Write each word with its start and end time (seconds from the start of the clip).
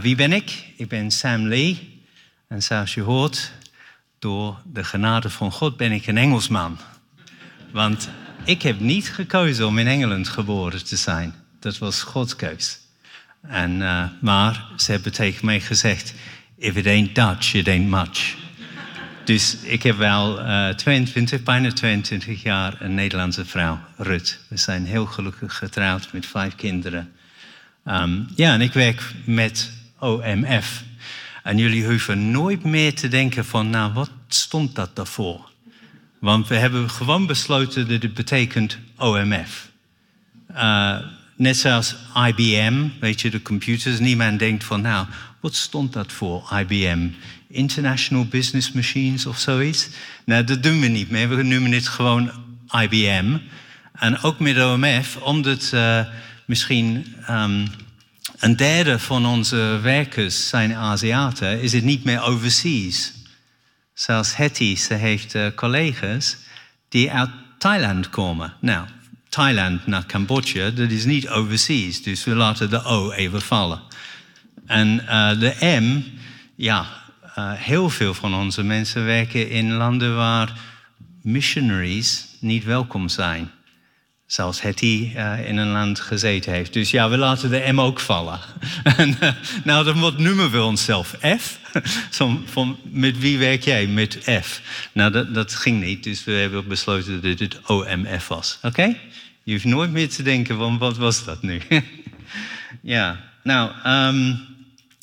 Wie 0.00 0.14
ben 0.14 0.32
ik? 0.32 0.64
Ik 0.76 0.88
ben 0.88 1.10
Sam 1.10 1.46
Lee. 1.46 2.02
En 2.48 2.62
zoals 2.62 2.94
je 2.94 3.00
hoort, 3.00 3.52
door 4.18 4.60
de 4.72 4.84
genade 4.84 5.30
van 5.30 5.52
God 5.52 5.76
ben 5.76 5.92
ik 5.92 6.06
een 6.06 6.18
Engelsman. 6.18 6.78
Want 7.72 8.10
ik 8.44 8.62
heb 8.62 8.80
niet 8.80 9.12
gekozen 9.12 9.66
om 9.66 9.78
in 9.78 9.86
Engeland 9.86 10.28
geboren 10.28 10.84
te 10.84 10.96
zijn. 10.96 11.34
Dat 11.60 11.78
was 11.78 12.02
Gods 12.02 12.36
keus. 12.36 12.78
En, 13.40 13.80
uh, 13.80 14.04
maar 14.20 14.66
ze 14.76 14.92
hebben 14.92 15.12
tegen 15.12 15.46
mij 15.46 15.60
gezegd: 15.60 16.14
If 16.56 16.76
it 16.76 16.86
ain't 16.86 17.14
Dutch, 17.14 17.54
it 17.54 17.68
ain't 17.68 17.90
much. 17.90 18.36
dus 19.24 19.56
ik 19.56 19.82
heb 19.82 19.96
wel 19.96 20.40
uh, 20.40 20.68
22, 20.68 21.42
bijna 21.42 21.72
22 21.72 22.42
jaar 22.42 22.76
een 22.80 22.94
Nederlandse 22.94 23.44
vrouw, 23.44 23.78
Rut. 23.96 24.40
We 24.48 24.56
zijn 24.56 24.86
heel 24.86 25.06
gelukkig 25.06 25.56
getrouwd 25.56 26.12
met 26.12 26.26
vijf 26.26 26.54
kinderen. 26.54 27.12
Um, 27.84 28.28
ja, 28.36 28.52
en 28.52 28.60
ik 28.60 28.72
werk 28.72 29.02
met 29.24 29.82
OMF. 30.04 30.84
En 31.42 31.58
jullie 31.58 31.86
hoeven 31.86 32.30
nooit 32.30 32.64
meer 32.64 32.94
te 32.94 33.08
denken 33.08 33.44
van, 33.44 33.70
nou, 33.70 33.92
wat 33.92 34.10
stond 34.28 34.74
dat 34.74 34.96
daarvoor? 34.96 35.50
Want 36.18 36.48
we 36.48 36.54
hebben 36.54 36.90
gewoon 36.90 37.26
besloten 37.26 37.88
dat 37.88 38.02
het 38.02 38.14
betekent 38.14 38.78
OMF. 38.96 39.68
Uh, 40.50 40.98
net 41.36 41.56
zoals 41.56 41.96
IBM, 42.26 42.88
weet 43.00 43.20
je, 43.20 43.30
de 43.30 43.42
computers. 43.42 43.98
Niemand 43.98 44.38
denkt 44.38 44.64
van, 44.64 44.80
nou, 44.80 45.06
wat 45.40 45.54
stond 45.54 45.92
dat 45.92 46.12
voor, 46.12 46.50
IBM? 46.58 47.08
International 47.48 48.24
Business 48.24 48.72
Machines 48.72 49.26
of 49.26 49.38
zoiets? 49.38 49.88
Nou, 50.24 50.44
dat 50.44 50.62
doen 50.62 50.80
we 50.80 50.86
niet 50.86 51.10
meer. 51.10 51.28
We 51.28 51.42
noemen 51.42 51.72
het 51.72 51.88
gewoon 51.88 52.30
IBM. 52.80 53.36
En 53.92 54.22
ook 54.22 54.38
met 54.38 54.62
OMF, 54.62 55.16
omdat 55.16 55.70
uh, 55.74 56.00
misschien 56.44 57.14
um, 57.30 57.68
een 58.44 58.56
derde 58.56 58.98
van 58.98 59.26
onze 59.26 59.78
werkers 59.82 60.48
zijn 60.48 60.74
Aziaten, 60.74 61.60
is 61.60 61.72
het 61.72 61.84
niet 61.84 62.04
meer 62.04 62.22
overseas. 62.22 63.12
Zelfs 63.94 64.36
Hetty, 64.36 64.76
ze 64.76 64.94
heeft 64.94 65.34
uh, 65.34 65.46
collega's 65.54 66.36
die 66.88 67.12
uit 67.12 67.30
Thailand 67.58 68.10
komen. 68.10 68.52
Nou, 68.60 68.86
Thailand 69.28 69.86
naar 69.86 70.06
Cambodja, 70.06 70.70
dat 70.70 70.90
is 70.90 71.04
niet 71.04 71.28
overseas, 71.28 72.02
dus 72.02 72.24
we 72.24 72.34
laten 72.34 72.70
de 72.70 72.82
O 72.82 73.10
even 73.10 73.42
vallen. 73.42 73.80
En 74.66 74.88
uh, 74.88 75.38
de 75.38 75.80
M, 75.80 76.02
ja, 76.56 76.86
uh, 77.38 77.52
heel 77.52 77.90
veel 77.90 78.14
van 78.14 78.34
onze 78.34 78.62
mensen 78.62 79.04
werken 79.04 79.50
in 79.50 79.72
landen 79.72 80.16
waar 80.16 80.52
missionaries 81.22 82.26
niet 82.40 82.64
welkom 82.64 83.08
zijn. 83.08 83.50
Zelfs 84.34 84.60
Hetty 84.60 85.12
uh, 85.16 85.48
in 85.48 85.56
een 85.56 85.68
land 85.68 86.00
gezeten 86.00 86.52
heeft. 86.52 86.72
Dus 86.72 86.90
ja, 86.90 87.08
we 87.10 87.16
laten 87.16 87.50
de 87.50 87.72
M 87.72 87.80
ook 87.80 88.00
vallen. 88.00 88.40
en, 88.96 89.16
uh, 89.22 89.30
nou, 89.64 89.84
dan 89.84 90.00
wat 90.00 90.18
noemen 90.18 90.50
we 90.50 90.62
onszelf? 90.62 91.14
F? 91.38 91.58
Som, 92.10 92.42
van, 92.46 92.78
met 92.82 93.18
wie 93.18 93.38
werk 93.38 93.62
jij? 93.62 93.86
Met 93.86 94.18
F. 94.42 94.60
Nou, 94.92 95.12
dat, 95.12 95.34
dat, 95.34 95.54
ging 95.54 95.82
niet, 95.82 96.02
dus 96.02 96.24
we 96.24 96.32
hebben 96.32 96.68
besloten 96.68 97.22
dat 97.22 97.38
het 97.38 97.60
OMF 97.66 98.28
was. 98.28 98.58
Oké? 98.62 98.96
Je 99.42 99.52
hoeft 99.52 99.64
nooit 99.64 99.90
meer 99.90 100.08
te 100.08 100.22
denken 100.22 100.56
van, 100.56 100.78
wat 100.78 100.96
was 100.96 101.24
dat 101.24 101.42
nu? 101.42 101.60
ja, 102.94 103.20
nou, 103.42 103.70
um, 103.86 104.40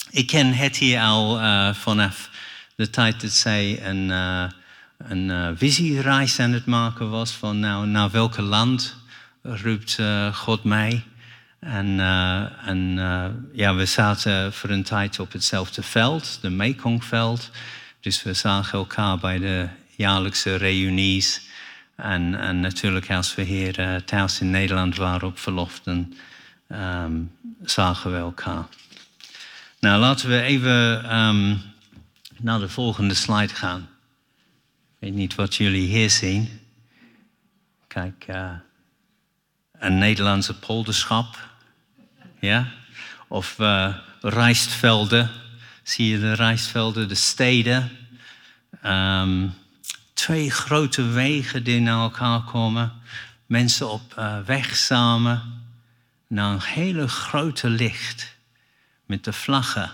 ik 0.10 0.28
ken 0.28 0.54
Hetty 0.54 0.98
al 0.98 1.40
uh, 1.40 1.74
vanaf 1.74 2.30
de 2.76 2.90
tijd 2.90 3.22
dat 3.22 3.32
zij 3.32 3.86
een, 3.86 4.10
een 4.98 5.58
visiereis 5.58 6.40
aan 6.40 6.52
het 6.52 6.66
maken 6.66 7.10
was. 7.10 7.32
Van 7.32 7.60
nou, 7.60 7.88
naar 7.88 8.12
welke 8.12 8.42
land 8.42 9.00
roept 9.42 9.98
uh, 10.00 10.36
God 10.36 10.64
mij. 10.64 11.04
En, 11.60 11.88
uh, 11.88 12.68
en 12.68 12.98
uh, 12.98 13.26
ja, 13.54 13.76
we 13.76 13.86
zaten 13.86 14.54
voor 14.54 14.70
een 14.70 14.84
tijd 14.84 15.20
op 15.20 15.32
hetzelfde 15.32 15.84
veld, 15.84 16.38
de 16.42 16.50
Mekongveld. 16.50 17.52
Dus 18.00 18.24
we 18.24 18.34
zagen 18.34 18.80
elkaar 18.80 19.18
bij 19.18 19.40
de 19.40 19.68
jaarlijkse 19.96 20.56
reunies. 20.56 21.42
En, 21.96 22.40
en 22.40 22.60
natuurlijk 22.60 23.12
als 23.12 23.36
we 23.36 23.42
hier 23.42 24.04
thuis 24.06 24.42
in 24.42 24.50
Nederland 24.50 24.96
waren 24.96 25.28
op 25.28 25.40
verlof, 25.40 25.80
dan 25.80 26.14
um, 26.68 27.32
zagen 27.64 28.12
we 28.12 28.18
elkaar. 28.18 28.66
Nou, 29.80 30.00
laten 30.00 30.30
we 30.30 30.42
even 30.42 31.16
um, 31.18 31.62
naar 32.38 32.60
de 32.60 32.70
volgende 32.70 33.14
slide 33.14 33.54
gaan. 33.54 33.82
Ik 33.82 34.98
weet 35.00 35.14
niet 35.14 35.36
wat 35.36 35.56
jullie 35.56 35.88
hier 35.88 36.10
zien. 36.10 36.50
Kijk, 37.88 38.26
een 39.82 39.98
Nederlandse 39.98 40.54
polderschap. 40.54 41.40
Ja? 42.40 42.72
Of 43.28 43.60
uh, 43.60 43.96
rijstvelden. 44.22 45.30
Zie 45.84 46.08
je 46.08 46.20
de 46.20 46.34
rijstvelden, 46.34 47.08
de 47.08 47.16
steden. 47.16 47.92
Um, 48.86 49.54
twee 50.14 50.52
grote 50.52 51.04
wegen 51.04 51.64
die 51.64 51.80
naar 51.80 52.02
elkaar 52.02 52.42
komen. 52.42 52.94
Mensen 53.46 53.90
op 53.90 54.16
uh, 54.18 54.40
weg 54.46 54.76
samen. 54.76 55.64
Naar 56.28 56.54
een 56.54 56.62
hele 56.62 57.08
grote 57.08 57.70
licht. 57.70 58.36
Met 59.06 59.24
de 59.24 59.34
vlaggen. 59.34 59.92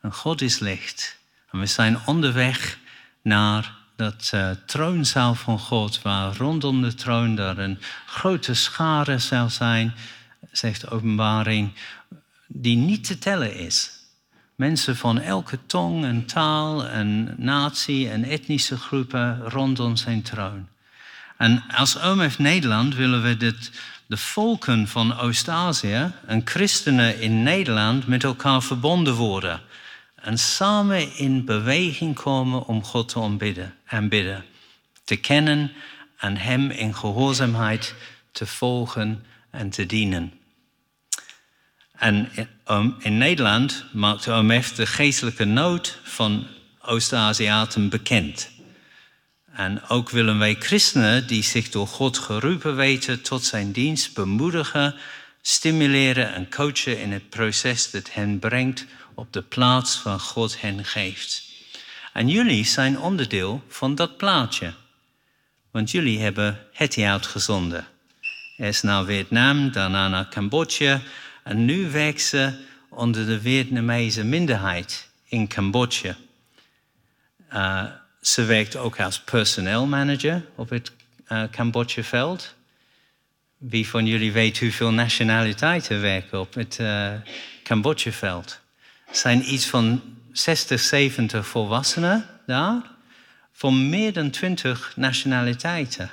En 0.00 0.12
God 0.12 0.40
is 0.40 0.58
licht. 0.58 1.18
En 1.50 1.58
we 1.58 1.66
zijn 1.66 1.98
onderweg 2.06 2.78
naar 3.22 3.78
dat 4.00 4.30
uh, 4.34 4.50
troonzaal 4.66 5.34
van 5.34 5.58
God, 5.58 6.02
waar 6.02 6.36
rondom 6.36 6.82
de 6.82 6.94
troon 6.94 7.34
daar 7.34 7.58
een 7.58 7.78
grote 8.06 8.54
schare 8.54 9.18
zal 9.18 9.50
zijn, 9.50 9.94
zegt 10.52 10.80
de 10.80 10.90
openbaring, 10.90 11.72
die 12.46 12.76
niet 12.76 13.04
te 13.04 13.18
tellen 13.18 13.54
is. 13.54 13.90
Mensen 14.54 14.96
van 14.96 15.20
elke 15.20 15.58
tong 15.66 16.04
en 16.04 16.26
taal 16.26 16.86
en 16.86 17.34
natie 17.36 18.10
en 18.10 18.24
etnische 18.24 18.76
groepen 18.76 19.40
rondom 19.40 19.96
zijn 19.96 20.22
troon. 20.22 20.68
En 21.36 21.64
als 21.76 21.96
OMF 21.96 22.38
Nederland 22.38 22.94
willen 22.94 23.22
we 23.22 23.36
dit, 23.36 23.70
de 24.06 24.16
volken 24.16 24.88
van 24.88 25.18
Oost-Azië 25.18 26.12
en 26.26 26.42
christenen 26.44 27.20
in 27.20 27.42
Nederland 27.42 28.06
met 28.06 28.24
elkaar 28.24 28.62
verbonden 28.62 29.14
worden 29.14 29.60
en 30.22 30.38
samen 30.38 31.16
in 31.16 31.44
beweging 31.44 32.14
komen 32.14 32.66
om 32.66 32.84
God 32.84 33.08
te 33.08 33.20
aanbidden, 33.20 33.74
aanbidden 33.86 34.44
te 35.04 35.16
kennen 35.16 35.72
en 36.16 36.36
Hem 36.36 36.70
in 36.70 36.94
gehoorzaamheid 36.94 37.94
te 38.32 38.46
volgen 38.46 39.24
en 39.50 39.70
te 39.70 39.86
dienen. 39.86 40.32
En 41.92 42.30
in 42.98 43.18
Nederland 43.18 43.84
maakt 43.92 44.28
OMF 44.28 44.72
de 44.72 44.86
geestelijke 44.86 45.44
nood 45.44 45.98
van 46.02 46.46
Oost-Aziaten 46.82 47.88
bekend. 47.88 48.50
En 49.52 49.88
ook 49.88 50.10
willen 50.10 50.38
wij 50.38 50.56
christenen 50.58 51.26
die 51.26 51.42
zich 51.42 51.70
door 51.70 51.86
God 51.86 52.18
geroepen 52.18 52.76
weten 52.76 53.22
tot 53.22 53.44
zijn 53.44 53.72
dienst 53.72 54.14
bemoedigen, 54.14 54.94
stimuleren 55.42 56.34
en 56.34 56.50
coachen 56.50 57.00
in 57.00 57.12
het 57.12 57.28
proces 57.28 57.90
dat 57.90 58.12
hen 58.12 58.38
brengt 58.38 58.86
op 59.20 59.32
de 59.32 59.42
plaats 59.42 60.02
waar 60.02 60.20
God 60.20 60.60
hen 60.60 60.84
geeft. 60.84 61.42
En 62.12 62.28
jullie 62.28 62.64
zijn 62.64 62.98
onderdeel 62.98 63.62
van 63.68 63.94
dat 63.94 64.16
plaatje. 64.16 64.72
Want 65.70 65.90
jullie 65.90 66.20
hebben 66.20 66.66
Hetty 66.72 67.04
uitgezonden. 67.04 67.86
Eerst 68.56 68.82
naar 68.82 69.04
Vietnam, 69.04 69.72
daarna 69.72 70.08
naar 70.08 70.28
Cambodja. 70.28 71.00
En 71.44 71.64
nu 71.64 71.90
werkt 71.90 72.22
ze 72.22 72.64
onder 72.88 73.26
de 73.26 73.40
Vietnamese 73.40 74.24
minderheid 74.24 75.08
in 75.24 75.48
Cambodja. 75.48 76.16
Uh, 77.52 77.84
ze 78.20 78.44
werkt 78.44 78.76
ook 78.76 79.00
als 79.00 79.20
personeelmanager 79.20 80.46
op 80.54 80.70
het 80.70 80.92
uh, 81.28 81.42
Cambodja-veld. 81.50 82.54
Wie 83.56 83.88
van 83.88 84.06
jullie 84.06 84.32
weet 84.32 84.58
hoeveel 84.58 84.90
nationaliteiten 84.90 86.00
werken 86.00 86.40
op 86.40 86.54
het 86.54 86.78
uh, 86.80 87.12
Cambodja-veld? 87.62 88.60
Zijn 89.10 89.52
iets 89.52 89.66
van 89.66 90.02
60, 90.32 90.80
70 90.80 91.46
volwassenen 91.46 92.26
daar, 92.46 92.82
van 93.52 93.88
meer 93.88 94.12
dan 94.12 94.30
20 94.30 94.92
nationaliteiten. 94.96 96.10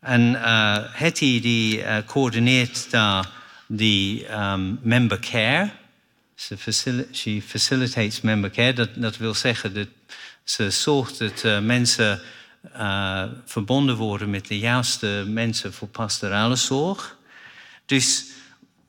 En 0.00 0.20
uh, 0.20 0.76
Hetty 0.80 1.40
die 1.40 1.78
uh, 1.78 1.96
coördineert 2.06 2.90
daar 2.90 3.30
die 3.66 4.32
um, 4.32 4.78
member 4.82 5.18
care. 5.18 5.70
Ze 6.34 6.58
facil 6.58 7.04
facilitates 7.46 8.20
member 8.20 8.50
care. 8.50 8.88
Dat, 8.96 9.16
wil 9.16 9.34
zeggen 9.34 9.74
dat 9.74 9.88
ze 10.44 10.70
zorgt 10.70 11.18
dat 11.18 11.42
uh, 11.44 11.58
mensen 11.60 12.20
verbonden 13.44 13.96
worden 13.96 14.30
met 14.30 14.46
de 14.46 14.58
juiste 14.58 15.24
mensen 15.26 15.72
voor 15.72 15.88
pastorale 15.88 16.56
zorg. 16.56 17.16
Dus 17.86 18.24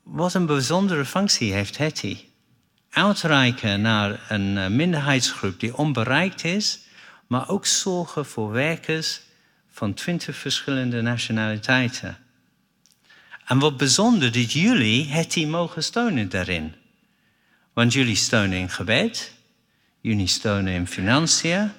wat 0.04 0.34
een 0.34 0.46
bijzondere 0.46 1.06
functie 1.06 1.54
heeft 1.54 1.78
Hetty 1.78 2.18
uitreiken 2.96 3.82
naar 3.82 4.20
een 4.30 4.58
eh, 4.58 4.68
minderheidsgroep 4.68 5.60
die 5.60 5.78
onbereikt 5.78 6.44
is, 6.44 6.80
maar 7.28 7.50
ook 7.50 7.66
zorgen 7.66 8.26
voor 8.26 8.52
werkers 8.52 9.22
van 9.72 9.94
twintig 9.94 10.36
verschillende 10.36 11.02
nationaliteiten. 11.02 12.18
En 13.46 13.60
wat 13.60 13.78
bijzonder 13.78 14.32
dat 14.32 14.52
jullie 14.52 15.08
het 15.08 15.48
mogen 15.48 15.84
steunen 15.84 16.30
daarin. 16.30 16.74
Want 17.74 17.94
jullie 17.94 18.16
steunen 18.16 18.58
in 18.58 18.70
gebed, 18.70 19.34
jullie 20.02 20.28
steunen 20.28 20.74
in 20.74 20.88
financiën. 20.88 21.72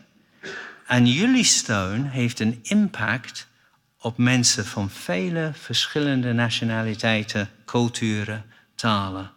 En 0.87 1.07
jullie 1.07 1.45
steun 1.45 2.05
heeft 2.07 2.41
een 2.41 2.59
impact 2.63 3.49
op 3.99 4.19
mensen 4.19 4.67
van 4.67 4.91
vele 4.91 5.51
verschillende 5.55 6.33
nationaliteiten, 6.33 7.51
culturen, 7.65 8.45
talen. 8.75 9.36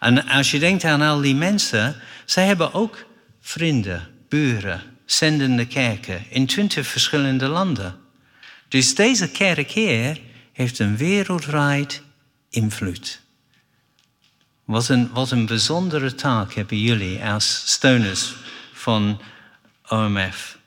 En 0.00 0.28
als 0.28 0.50
je 0.50 0.58
denkt 0.58 0.84
aan 0.84 1.00
al 1.00 1.20
die 1.20 1.34
mensen, 1.34 1.96
zij 2.24 2.46
hebben 2.46 2.74
ook 2.74 3.06
vrienden, 3.40 4.08
buren, 4.28 4.82
zendende 5.04 5.66
kerken 5.66 6.24
in 6.28 6.46
twintig 6.46 6.86
verschillende 6.86 7.48
landen. 7.48 7.98
Dus 8.68 8.94
deze 8.94 9.30
kerk 9.30 9.70
hier 9.70 10.20
heeft 10.52 10.78
een 10.78 10.96
wereldwijd 10.96 12.02
invloed. 12.50 13.20
Wat 14.64 14.88
een, 14.88 15.10
wat 15.12 15.30
een 15.30 15.46
bijzondere 15.46 16.14
taak 16.14 16.54
hebben 16.54 16.80
jullie 16.80 17.24
als 17.24 17.62
steuners 17.66 18.34
van 18.72 19.20
OMF. 19.88 20.58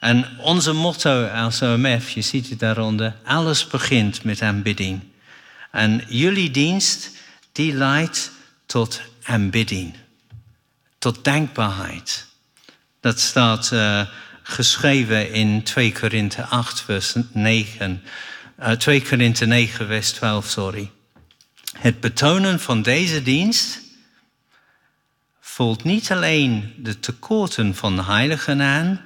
En 0.00 0.38
onze 0.38 0.72
motto 0.72 1.26
als 1.26 1.62
OMF, 1.62 2.10
je 2.10 2.20
ziet 2.20 2.48
het 2.48 2.58
daaronder, 2.58 3.16
alles 3.24 3.66
begint 3.66 4.24
met 4.24 4.42
aanbidding. 4.42 5.00
En 5.70 6.04
jullie 6.08 6.50
dienst, 6.50 7.10
die 7.52 7.72
leidt 7.72 8.34
tot 8.66 9.00
aanbidding, 9.22 9.94
tot 10.98 11.24
dankbaarheid. 11.24 12.26
Dat 13.00 13.20
staat 13.20 13.70
uh, 13.72 14.06
geschreven 14.42 15.32
in 15.32 15.62
2 15.62 15.92
Korinthe 15.92 16.44
8, 16.44 16.80
vers 16.80 17.14
9. 17.32 18.02
Uh, 18.60 18.70
2 18.70 19.02
Korinthe 19.02 19.46
9, 19.46 19.86
vers 19.86 20.10
12, 20.12 20.48
sorry. 20.48 20.90
Het 21.78 22.00
betonen 22.00 22.60
van 22.60 22.82
deze 22.82 23.22
dienst 23.22 23.80
voelt 25.40 25.84
niet 25.84 26.12
alleen 26.12 26.74
de 26.78 27.00
tekorten 27.00 27.74
van 27.74 27.96
de 27.96 28.04
heiligen 28.04 28.62
aan, 28.62 29.00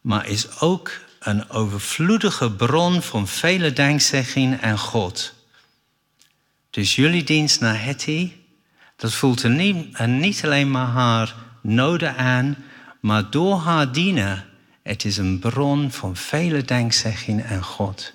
maar 0.00 0.26
is 0.26 0.60
ook 0.60 1.00
een 1.18 1.50
overvloedige 1.50 2.52
bron 2.52 3.02
van 3.02 3.28
vele 3.28 3.72
dankzegging 3.72 4.62
aan 4.62 4.78
God. 4.78 5.34
Dus 6.70 6.94
jullie 6.94 7.24
dienst 7.24 7.60
naar 7.60 7.84
Hetty, 7.84 8.32
dat 9.02 9.14
voelt 9.14 9.42
er 9.42 9.50
niet, 9.50 9.98
er 9.98 10.08
niet 10.08 10.44
alleen 10.44 10.70
maar 10.70 10.86
haar 10.86 11.34
noden 11.60 12.16
aan, 12.16 12.56
maar 13.00 13.30
door 13.30 13.58
haar 13.58 13.92
dienen, 13.92 14.44
het 14.82 15.04
is 15.04 15.16
een 15.16 15.38
bron 15.38 15.90
van 15.90 16.16
vele 16.16 16.62
dankzegging 16.62 17.44
aan 17.46 17.62
God. 17.62 18.12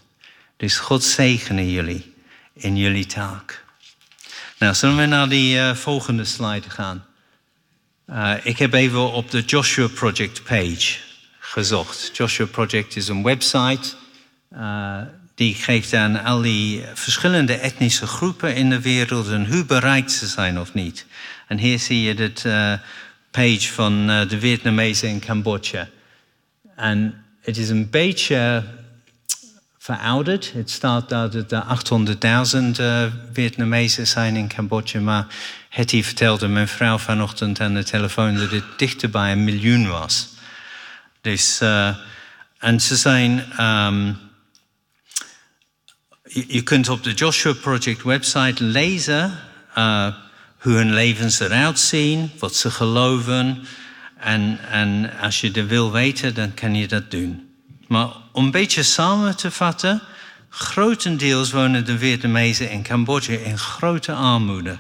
Dus 0.58 0.78
God 0.78 1.04
zegene 1.04 1.72
jullie 1.72 2.14
in 2.54 2.78
jullie 2.78 3.06
taak. 3.06 3.64
Nou, 4.58 4.74
zullen 4.74 4.98
we 4.98 5.06
naar 5.06 5.30
die 5.30 5.56
uh, 5.56 5.76
volgende 5.76 6.26
slide 6.26 6.70
gaan? 6.70 7.06
Uh, 8.10 8.34
ik 8.44 8.58
heb 8.58 8.74
even 8.74 9.12
op 9.12 9.32
de 9.32 9.42
Joshua 9.42 9.88
Project 9.88 10.44
page 10.44 10.98
gezocht. 11.40 12.10
Joshua 12.14 12.46
Project 12.46 12.96
is 12.96 13.08
een 13.08 13.24
website 13.24 13.96
die 15.38 15.56
geeft 15.56 15.94
aan 15.94 16.24
al 16.24 16.42
die 16.42 16.84
verschillende 16.94 17.54
etnische 17.54 18.08
groepen 18.08 18.56
in 18.56 18.70
de 18.70 18.82
wereld 18.82 19.30
en 19.30 19.48
hoe 19.48 19.66
bereikt 19.66 20.12
ze 20.12 20.28
zijn 20.28 20.60
of 20.60 20.74
niet. 20.74 21.06
En 21.48 21.58
hier 21.58 21.80
zie 21.80 22.02
je 22.02 22.14
de 22.14 22.32
uh, 22.46 22.74
page 23.32 23.74
van 23.74 24.10
uh, 24.10 24.30
de 24.30 24.40
Vietnamezen 24.40 25.10
in 25.10 25.20
Cambodja. 25.20 25.88
En 26.76 27.24
het 27.42 27.58
is 27.58 27.70
een 27.70 27.90
beetje 27.90 28.64
verouderd. 29.78 30.52
Het 30.54 30.70
staat 30.70 31.10
dat 31.10 31.34
er 31.34 31.64
800.000 32.74 32.80
uh, 32.80 33.04
Vietnamezen 33.34 34.08
zijn 34.08 34.36
in 34.36 34.48
Cambodja, 34.48 35.00
maar 35.00 35.28
Hetty 35.70 36.04
vertelde 36.04 36.48
mijn 36.48 36.68
vrouw 36.68 36.98
vanochtend 36.98 37.60
aan 37.60 37.74
de 37.74 37.84
telefoon 37.84 38.36
dat 38.36 38.52
het 38.52 38.64
dichter 38.78 39.10
bij 39.10 39.32
een 39.32 39.44
miljoen 39.44 39.88
was. 39.88 40.28
Dus, 41.22 41.62
en 42.58 42.82
ze 42.82 42.96
zijn. 42.96 43.62
Um, 43.62 44.27
je, 46.28 46.62
kunt 46.62 46.90
op 46.90 47.04
de 47.04 47.14
Joshua 47.14 47.54
Project 47.54 48.04
website 48.04 48.64
lezen 48.64 49.40
uh, 49.78 50.08
hoe 50.58 50.74
hun 50.74 50.94
levens 50.94 51.40
eruit 51.40 51.80
zien, 51.80 52.32
wat 52.40 52.56
ze 52.56 52.72
geloven. 52.72 53.66
En, 54.18 54.60
en 54.72 55.12
als 55.22 55.42
je 55.42 55.52
er 55.52 55.68
wil 55.68 55.92
weten, 55.92 56.34
dan 56.34 56.54
kan 56.54 56.76
je 56.76 56.88
dat 56.88 57.12
doen. 57.12 57.50
Maar 57.88 58.08
om 58.32 58.46
een 58.46 58.52
beetje 58.52 58.84
samen 58.84 59.38
te 59.38 59.52
vatten, 59.52 60.02
grotendeels 60.50 61.52
wonen 61.52 61.86
de 61.86 61.98
Vietnamezen 61.98 62.72
in 62.72 62.84
Cambodja 62.84 63.38
in 63.38 63.58
grote 63.58 64.14
armoede. 64.14 64.78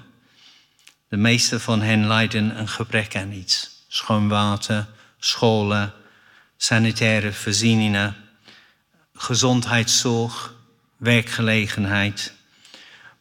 De 1.10 1.18
meeste 1.18 1.60
van 1.60 1.82
hen 1.82 2.08
lijden 2.08 2.60
een 2.60 2.68
gebrek 2.68 3.16
aan 3.16 3.32
iets. 3.32 3.86
Schoon 3.88 4.28
water, 4.28 4.88
scholen, 5.20 5.94
sanitaire 6.58 7.34
voorzieningen, 7.34 8.16
gezondheidszorg, 9.14 10.54
werkgelegenheid. 10.98 12.34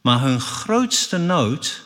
Maar 0.01 0.21
hun 0.21 0.39
grootste 0.39 1.17
nood 1.17 1.83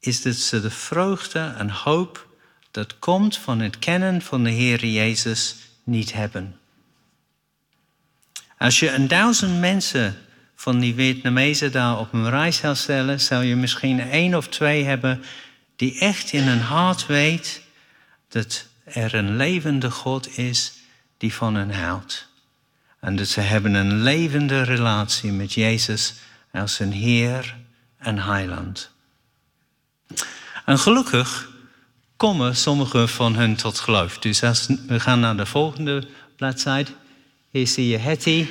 is 0.00 0.22
dat 0.22 0.34
ze 0.34 0.60
de 0.60 0.70
vreugde 0.70 1.54
en 1.58 1.70
hoop 1.70 2.26
dat 2.70 2.98
komt 2.98 3.38
van 3.38 3.60
het 3.60 3.78
kennen 3.78 4.22
van 4.22 4.44
de 4.44 4.50
Heer 4.50 4.86
Jezus 4.86 5.56
niet 5.84 6.12
hebben. 6.12 6.58
Als 8.58 8.78
je 8.78 8.90
een 8.90 9.08
duizend 9.08 9.60
mensen 9.60 10.16
van 10.54 10.78
die 10.78 10.94
Vietnamezen 10.94 11.72
daar 11.72 11.98
op 11.98 12.12
een 12.12 12.30
rij 12.30 12.52
zou 12.52 12.74
stellen, 12.74 13.20
zou 13.20 13.44
je 13.44 13.56
misschien 13.56 14.00
één 14.00 14.34
of 14.34 14.48
twee 14.48 14.84
hebben 14.84 15.22
die 15.76 15.98
echt 15.98 16.32
in 16.32 16.42
hun 16.42 16.60
hart 16.60 17.06
weet 17.06 17.62
dat 18.28 18.66
er 18.84 19.14
een 19.14 19.36
levende 19.36 19.90
God 19.90 20.38
is 20.38 20.72
die 21.16 21.34
van 21.34 21.54
hen 21.54 21.74
houdt. 21.74 22.28
En 23.06 23.16
dat 23.16 23.28
ze 23.28 23.40
hebben 23.40 23.74
een 23.74 24.02
levende 24.02 24.62
relatie 24.62 25.32
met 25.32 25.52
Jezus 25.52 26.14
als 26.52 26.78
een 26.78 26.92
Heer 26.92 27.56
en 27.98 28.18
Heiland. 28.18 28.90
En 30.64 30.78
gelukkig 30.78 31.48
komen 32.16 32.56
sommigen 32.56 33.08
van 33.08 33.36
hen 33.36 33.56
tot 33.56 33.78
geloof. 33.78 34.18
Dus 34.18 34.40
we 34.86 35.00
gaan 35.00 35.20
naar 35.20 35.36
de 35.36 35.46
volgende 35.46 36.06
bladzijde. 36.36 36.90
Hier 37.50 37.66
zie 37.66 37.88
je 37.88 37.96
Hetty 37.96 38.46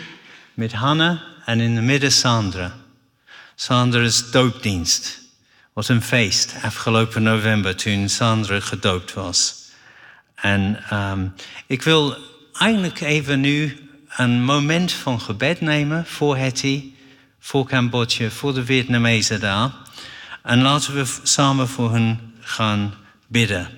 met 0.53 0.73
Hanna 0.73 1.23
en 1.45 1.59
in 1.59 1.75
de 1.75 1.81
midden 1.81 2.11
Sandra. 2.11 2.75
Sandra 3.55 4.01
is 4.01 4.31
doopdienst. 4.31 5.21
Wat 5.73 5.87
een 5.87 6.01
feest 6.01 6.55
afgelopen 6.61 7.23
november 7.23 7.75
toen 7.75 8.09
Sandra 8.09 8.59
gedoopt 8.59 9.13
was. 9.13 9.55
En 10.35 10.83
um, 10.93 11.33
ik 11.67 11.81
wil 11.81 12.17
eigenlijk 12.53 13.01
even 13.01 13.39
nu 13.39 13.79
een 14.17 14.43
moment 14.43 14.91
van 14.91 15.21
gebed 15.21 15.61
nemen 15.61 16.05
voor 16.05 16.37
Hetty, 16.37 16.83
voor 17.39 17.67
Cambodja, 17.67 18.29
voor 18.29 18.53
de 18.53 18.65
Vietnamezen 18.65 19.39
daar. 19.39 19.71
En 20.43 20.61
laten 20.61 20.93
we 20.93 21.05
samen 21.23 21.67
voor 21.67 21.91
hen 21.91 22.33
gaan 22.39 22.93
bidden. 23.27 23.69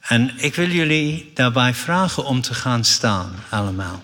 En 0.00 0.32
ik 0.36 0.54
wil 0.54 0.68
jullie 0.68 1.30
daarbij 1.34 1.74
vragen 1.74 2.24
om 2.24 2.40
te 2.40 2.54
gaan 2.54 2.84
staan, 2.84 3.34
allemaal. 3.50 4.02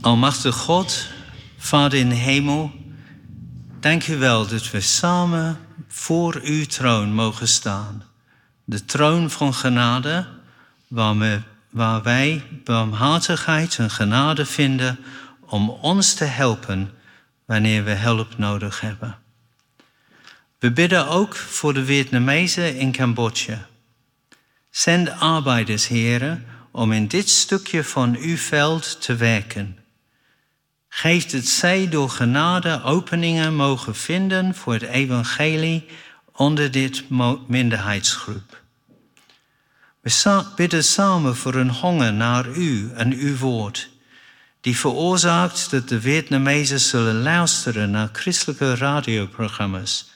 Almachtig 0.00 0.54
God, 0.54 1.06
Vader 1.58 1.98
in 1.98 2.08
de 2.08 2.14
hemel, 2.14 2.72
dank 3.80 4.06
u 4.06 4.16
wel 4.16 4.46
dat 4.46 4.70
we 4.70 4.80
samen 4.80 5.58
voor 5.92 6.40
uw 6.42 6.66
troon 6.66 7.12
mogen 7.12 7.48
staan. 7.48 8.04
De 8.64 8.84
troon 8.84 9.30
van 9.30 9.54
genade, 9.54 10.26
waar, 10.88 11.18
we, 11.18 11.40
waar 11.70 12.02
wij 12.02 12.42
barmhartigheid 12.64 13.78
en 13.78 13.90
genade 13.90 14.46
vinden 14.46 14.98
om 15.40 15.70
ons 15.70 16.14
te 16.14 16.24
helpen 16.24 16.90
wanneer 17.44 17.84
we 17.84 17.94
hulp 17.94 18.38
nodig 18.38 18.80
hebben. 18.80 19.18
We 20.58 20.72
bidden 20.72 21.08
ook 21.08 21.36
voor 21.36 21.74
de 21.74 21.84
Vietnamezen 21.84 22.76
in 22.76 22.92
Cambodja. 22.92 23.66
Zend 24.70 25.10
arbeiders, 25.10 25.88
heren, 25.88 26.46
om 26.70 26.92
in 26.92 27.06
dit 27.06 27.28
stukje 27.28 27.84
van 27.84 28.16
uw 28.16 28.36
veld 28.36 29.00
te 29.00 29.14
werken. 29.14 29.78
Geeft 30.92 31.32
het 31.32 31.48
zij 31.48 31.88
door 31.88 32.10
genade 32.10 32.82
openingen 32.82 33.54
mogen 33.54 33.94
vinden 33.94 34.54
voor 34.54 34.72
het 34.72 34.82
evangelie 34.82 35.86
onder 36.32 36.70
dit 36.70 37.04
minderheidsgroep. 37.46 38.62
We 40.00 40.44
bidden 40.56 40.84
samen 40.84 41.36
voor 41.36 41.54
een 41.54 41.70
honger 41.70 42.12
naar 42.12 42.48
u 42.48 42.90
en 42.94 43.12
uw 43.12 43.36
woord, 43.36 43.90
die 44.60 44.76
veroorzaakt 44.76 45.70
dat 45.70 45.88
de 45.88 46.00
Vietnamezen 46.00 46.80
zullen 46.80 47.22
luisteren 47.22 47.90
naar 47.90 48.08
christelijke 48.12 48.74
radioprogramma's 48.74 50.10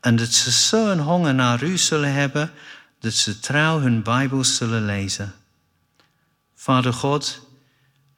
en 0.00 0.16
dat 0.16 0.32
ze 0.32 0.50
zo'n 0.50 0.98
honger 0.98 1.34
naar 1.34 1.62
u 1.62 1.78
zullen 1.78 2.12
hebben 2.12 2.52
dat 3.00 3.12
ze 3.12 3.40
trouw 3.40 3.80
hun 3.80 4.02
Bijbel 4.02 4.44
zullen 4.44 4.84
lezen. 4.84 5.34
Vader 6.54 6.92
God, 6.92 7.48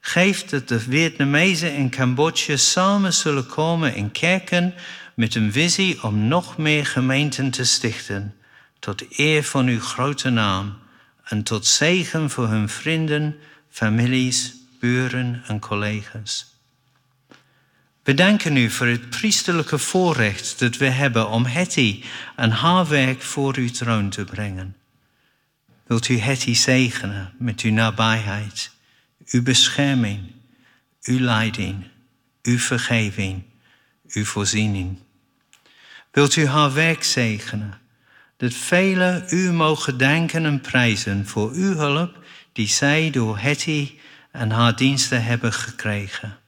Geef 0.05 0.45
dat 0.45 0.69
de 0.69 0.81
Vietnamezen 0.81 1.75
in 1.75 1.91
Cambodja 1.91 2.57
samen 2.57 3.13
zullen 3.13 3.47
komen 3.47 3.95
in 3.95 4.11
kerken 4.11 4.75
met 5.15 5.35
een 5.35 5.53
visie 5.53 6.03
om 6.03 6.29
nog 6.29 6.57
meer 6.57 6.87
gemeenten 6.87 7.51
te 7.51 7.65
stichten, 7.65 8.35
tot 8.79 9.19
eer 9.19 9.45
van 9.45 9.67
uw 9.67 9.81
grote 9.81 10.31
naam 10.31 10.79
en 11.25 11.43
tot 11.43 11.67
zegen 11.67 12.31
voor 12.31 12.49
hun 12.49 12.69
vrienden, 12.69 13.37
families, 13.71 14.55
buren 14.81 15.43
en 15.47 15.59
collega's. 15.61 16.57
We 18.03 18.15
danken 18.15 18.57
u 18.57 18.71
voor 18.71 18.87
het 18.87 19.11
priesterlijke 19.11 19.79
voorrecht 19.79 20.59
dat 20.59 20.77
we 20.77 20.87
hebben 20.87 21.29
om 21.29 21.45
Hetty 21.45 22.03
en 22.37 22.51
haar 22.51 22.89
werk 22.89 23.23
voor 23.23 23.57
uw 23.57 23.71
troon 23.71 24.09
te 24.09 24.25
brengen. 24.25 24.77
Wilt 25.87 26.09
u 26.09 26.19
Hetty 26.19 26.55
zegenen 26.55 27.33
met 27.39 27.61
uw 27.61 27.73
nabijheid, 27.73 28.71
uw 29.33 29.43
bescherming, 29.43 30.21
uw 31.03 31.19
leiding, 31.19 31.85
uw 32.43 32.59
vergeving, 32.59 33.43
uw 34.09 34.25
voorziening. 34.25 34.99
Wilt 36.11 36.37
u 36.37 36.47
haar 36.47 36.73
werk 36.73 37.05
zegenen, 37.05 37.81
dat 38.37 38.55
velen 38.55 39.25
u 39.29 39.53
mogen 39.53 39.99
danken 39.99 40.45
en 40.45 40.61
prijzen 40.61 41.27
voor 41.27 41.51
uw 41.51 41.75
hulp 41.77 42.25
die 42.53 42.69
zij 42.69 43.11
door 43.11 43.39
Hetty 43.39 43.99
en 44.31 44.51
haar 44.51 44.77
diensten 44.77 45.25
hebben 45.25 45.53
gekregen. 45.53 46.39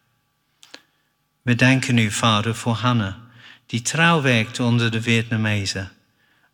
We 1.42 1.54
danken 1.54 1.98
u, 1.98 2.10
Vader, 2.10 2.54
voor 2.54 2.74
Hanne, 2.74 3.14
die 3.66 3.82
trouw 3.82 4.22
werkt 4.22 4.60
onder 4.60 4.90
de 4.90 5.02
Vietnamezen. 5.02 5.92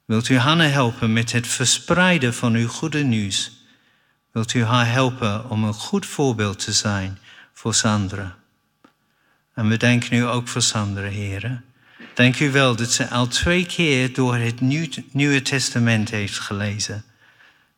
Wilt 0.05 0.29
u 0.29 0.37
Hanne 0.37 0.67
helpen 0.67 1.13
met 1.13 1.33
het 1.33 1.47
verspreiden 1.47 2.35
van 2.35 2.55
uw 2.55 2.69
goede 2.69 3.03
nieuws? 3.03 3.60
Wilt 4.33 4.55
u 4.55 4.65
haar 4.65 4.91
helpen 4.91 5.51
om 5.51 5.65
een 5.65 5.75
goed 5.75 6.07
voorbeeld 6.07 6.59
te 6.59 6.73
zijn 6.73 7.19
voor 7.53 7.75
Sandra? 7.75 8.37
En 9.55 9.69
we 9.69 9.77
danken 9.77 10.17
u 10.17 10.27
ook 10.27 10.49
voor 10.49 10.63
Sandra, 10.63 11.09
heren. 11.09 11.65
Dank 12.15 12.41
u 12.41 12.51
wel 12.51 12.77
dat 12.77 12.93
ze 12.93 13.09
al 13.09 13.27
twee 13.27 13.67
keer 13.67 14.13
door 14.13 14.37
het 14.37 14.61
Nieuwe 15.13 15.43
Testament 15.43 16.11
heeft 16.11 16.39
gelezen. 16.39 17.05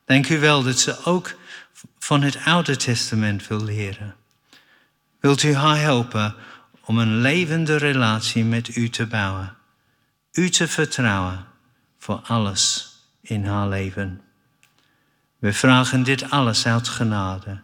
Dank 0.04 0.28
u 0.28 0.38
wel 0.38 0.62
dat 0.62 0.78
ze 0.78 1.04
ook 1.04 1.34
van 1.98 2.22
het 2.22 2.38
Oude 2.44 2.76
Testament 2.76 3.46
wil 3.46 3.64
leren. 3.64 4.14
Wilt 5.20 5.42
u 5.42 5.54
haar 5.54 5.78
helpen 5.78 6.34
om 6.84 6.98
een 6.98 7.20
levende 7.20 7.76
relatie 7.76 8.44
met 8.44 8.76
u 8.76 8.88
te 8.88 9.06
bouwen, 9.06 9.56
u 10.32 10.50
te 10.50 10.68
vertrouwen 10.68 11.44
voor 11.98 12.20
alles 12.24 12.92
in 13.20 13.46
haar 13.46 13.68
leven. 13.68 14.21
We 15.42 15.52
vragen 15.52 16.02
dit 16.02 16.30
alles 16.30 16.66
uit 16.66 16.88
genade, 16.88 17.60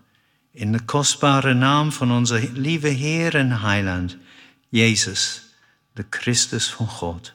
in 0.50 0.72
de 0.72 0.80
kostbare 0.80 1.54
naam 1.54 1.92
van 1.92 2.12
onze 2.12 2.50
lieve 2.52 2.88
Heer 2.88 3.34
en 3.34 3.60
Heiland, 3.60 4.16
Jezus, 4.68 5.42
de 5.92 6.04
Christus 6.10 6.70
van 6.70 6.88
God. 6.88 7.32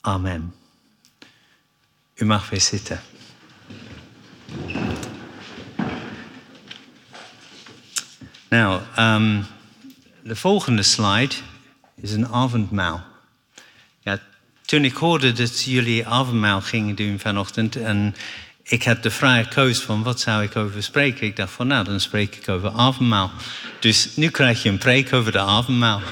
Amen. 0.00 0.54
U 2.14 2.24
mag 2.24 2.50
weer 2.50 2.60
zitten. 2.60 3.00
Nou, 8.48 8.82
um, 8.98 9.46
de 10.22 10.36
volgende 10.36 10.82
slide 10.82 11.34
is 11.94 12.12
een 12.12 12.28
avondmaal. 12.28 13.04
Ja, 14.00 14.18
toen 14.64 14.84
ik 14.84 14.94
hoorde 14.94 15.32
dat 15.32 15.62
jullie 15.62 16.06
avondmaal 16.06 16.60
gingen 16.60 16.94
doen 16.94 17.18
vanochtend 17.18 17.76
en 17.76 18.14
ik 18.70 18.84
had 18.84 19.02
de 19.02 19.10
vrije 19.10 19.48
keus 19.48 19.80
van 19.80 20.02
wat 20.02 20.20
zou 20.20 20.42
ik 20.42 20.56
over 20.56 20.82
spreken. 20.82 21.26
Ik 21.26 21.36
dacht 21.36 21.52
van 21.52 21.66
nou, 21.66 21.84
dan 21.84 22.00
spreek 22.00 22.36
ik 22.36 22.48
over 22.48 22.70
avondmaal. 22.70 23.30
Dus 23.80 24.16
nu 24.16 24.28
krijg 24.28 24.62
je 24.62 24.68
een 24.68 24.78
preek 24.78 25.12
over 25.12 25.32
de 25.32 25.38
avondmaal. 25.38 26.00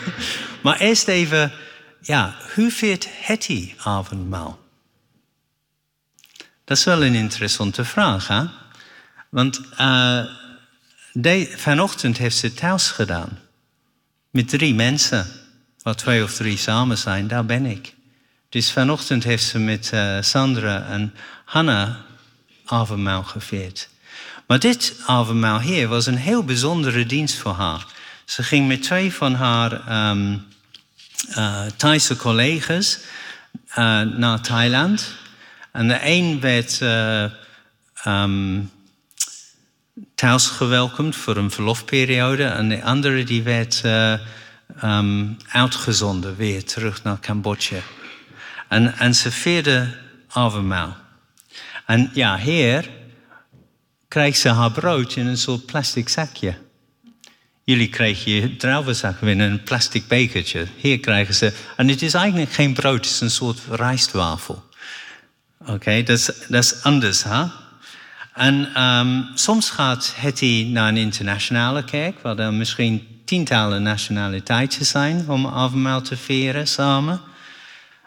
Maar 0.62 0.78
eerst 0.78 1.08
even, 1.08 1.52
ja, 2.00 2.36
hoe 2.54 2.70
viert 2.70 3.08
Hetty 3.20 3.74
avondmaal? 3.78 4.58
Dat 6.64 6.76
is 6.76 6.84
wel 6.84 7.04
een 7.04 7.14
interessante 7.14 7.84
vraag, 7.84 8.28
hè? 8.28 8.44
Want 9.28 9.60
uh, 9.80 10.24
vanochtend 11.56 12.18
heeft 12.18 12.36
ze 12.36 12.54
thuis 12.54 12.90
gedaan. 12.90 13.38
Met 14.30 14.48
drie 14.48 14.74
mensen. 14.74 15.26
Waar 15.82 15.96
twee 15.96 16.22
of 16.22 16.34
drie 16.34 16.56
samen 16.56 16.98
zijn, 16.98 17.28
daar 17.28 17.44
ben 17.44 17.66
ik. 17.66 17.94
Dus 18.48 18.72
vanochtend 18.72 19.24
heeft 19.24 19.44
ze 19.44 19.58
met 19.58 19.90
uh, 19.94 20.16
Sandra 20.20 20.86
en 20.86 21.14
Hanna 21.44 22.06
avondmaal 22.68 23.22
gevierd. 23.22 23.88
Maar 24.46 24.58
dit 24.58 24.94
avondmaal 25.06 25.60
hier 25.60 25.88
was 25.88 26.06
een 26.06 26.16
heel 26.16 26.44
bijzondere 26.44 27.06
dienst 27.06 27.38
voor 27.38 27.52
haar. 27.52 27.86
Ze 28.24 28.42
ging 28.42 28.68
met 28.68 28.82
twee 28.82 29.12
van 29.12 29.34
haar 29.34 30.10
um, 30.10 30.46
Thaise 31.76 32.16
collega's 32.16 32.98
uh, 33.70 34.00
naar 34.00 34.40
Thailand. 34.40 35.14
En 35.72 35.88
de 35.88 35.98
een 36.02 36.40
werd 36.40 36.80
uh, 36.82 37.24
um, 38.06 38.70
thuis 40.14 40.46
gewelkomd 40.46 41.16
voor 41.16 41.36
een 41.36 41.50
verlofperiode. 41.50 42.44
En 42.44 42.68
de 42.68 42.82
andere 42.82 43.24
die 43.24 43.42
werd 43.42 43.82
um, 44.84 45.36
uitgezonden 45.48 46.36
weer 46.36 46.64
terug 46.64 47.02
naar 47.02 47.20
Cambodja. 47.20 47.80
En, 48.68 48.98
en 48.98 49.14
ze 49.14 49.30
vierde 49.30 49.96
avondmaal. 50.28 50.96
En 51.88 52.10
ja, 52.12 52.38
hier 52.38 52.90
krijgt 54.08 54.38
ze 54.38 54.48
haar 54.48 54.70
brood 54.70 55.16
in 55.16 55.26
een 55.26 55.38
soort 55.38 55.66
plastic 55.66 56.08
zakje. 56.08 56.54
Jullie 57.64 57.88
kregen 57.88 58.32
je 58.32 58.56
druivenzak 58.56 59.20
in 59.20 59.40
een 59.40 59.62
plastic 59.62 60.08
bekertje. 60.08 60.66
Hier 60.76 61.00
krijgen 61.00 61.34
ze. 61.34 61.52
En 61.76 61.88
het 61.88 62.02
is 62.02 62.14
eigenlijk 62.14 62.52
geen 62.52 62.74
brood, 62.74 63.04
het 63.04 63.14
is 63.14 63.20
een 63.20 63.30
soort 63.30 63.60
rijstwafel. 63.70 64.64
Oké, 65.66 66.02
dat, 66.02 66.36
is 66.48 66.82
anders, 66.82 67.22
hè? 67.22 67.44
En 68.34 68.82
um, 68.82 69.28
soms 69.34 69.70
gaat 69.70 70.12
Hetty 70.16 70.68
naar 70.72 70.88
een 70.88 70.96
internationale 70.96 71.84
kerk, 71.84 72.20
waar 72.20 72.38
er 72.38 72.54
misschien 72.54 73.22
tientallen 73.24 73.82
nationaliteiten 73.82 74.86
zijn 74.86 75.28
om 75.28 75.46
avondmaal 75.46 76.02
te 76.02 76.16
vieren 76.16 76.68
samen. 76.68 77.20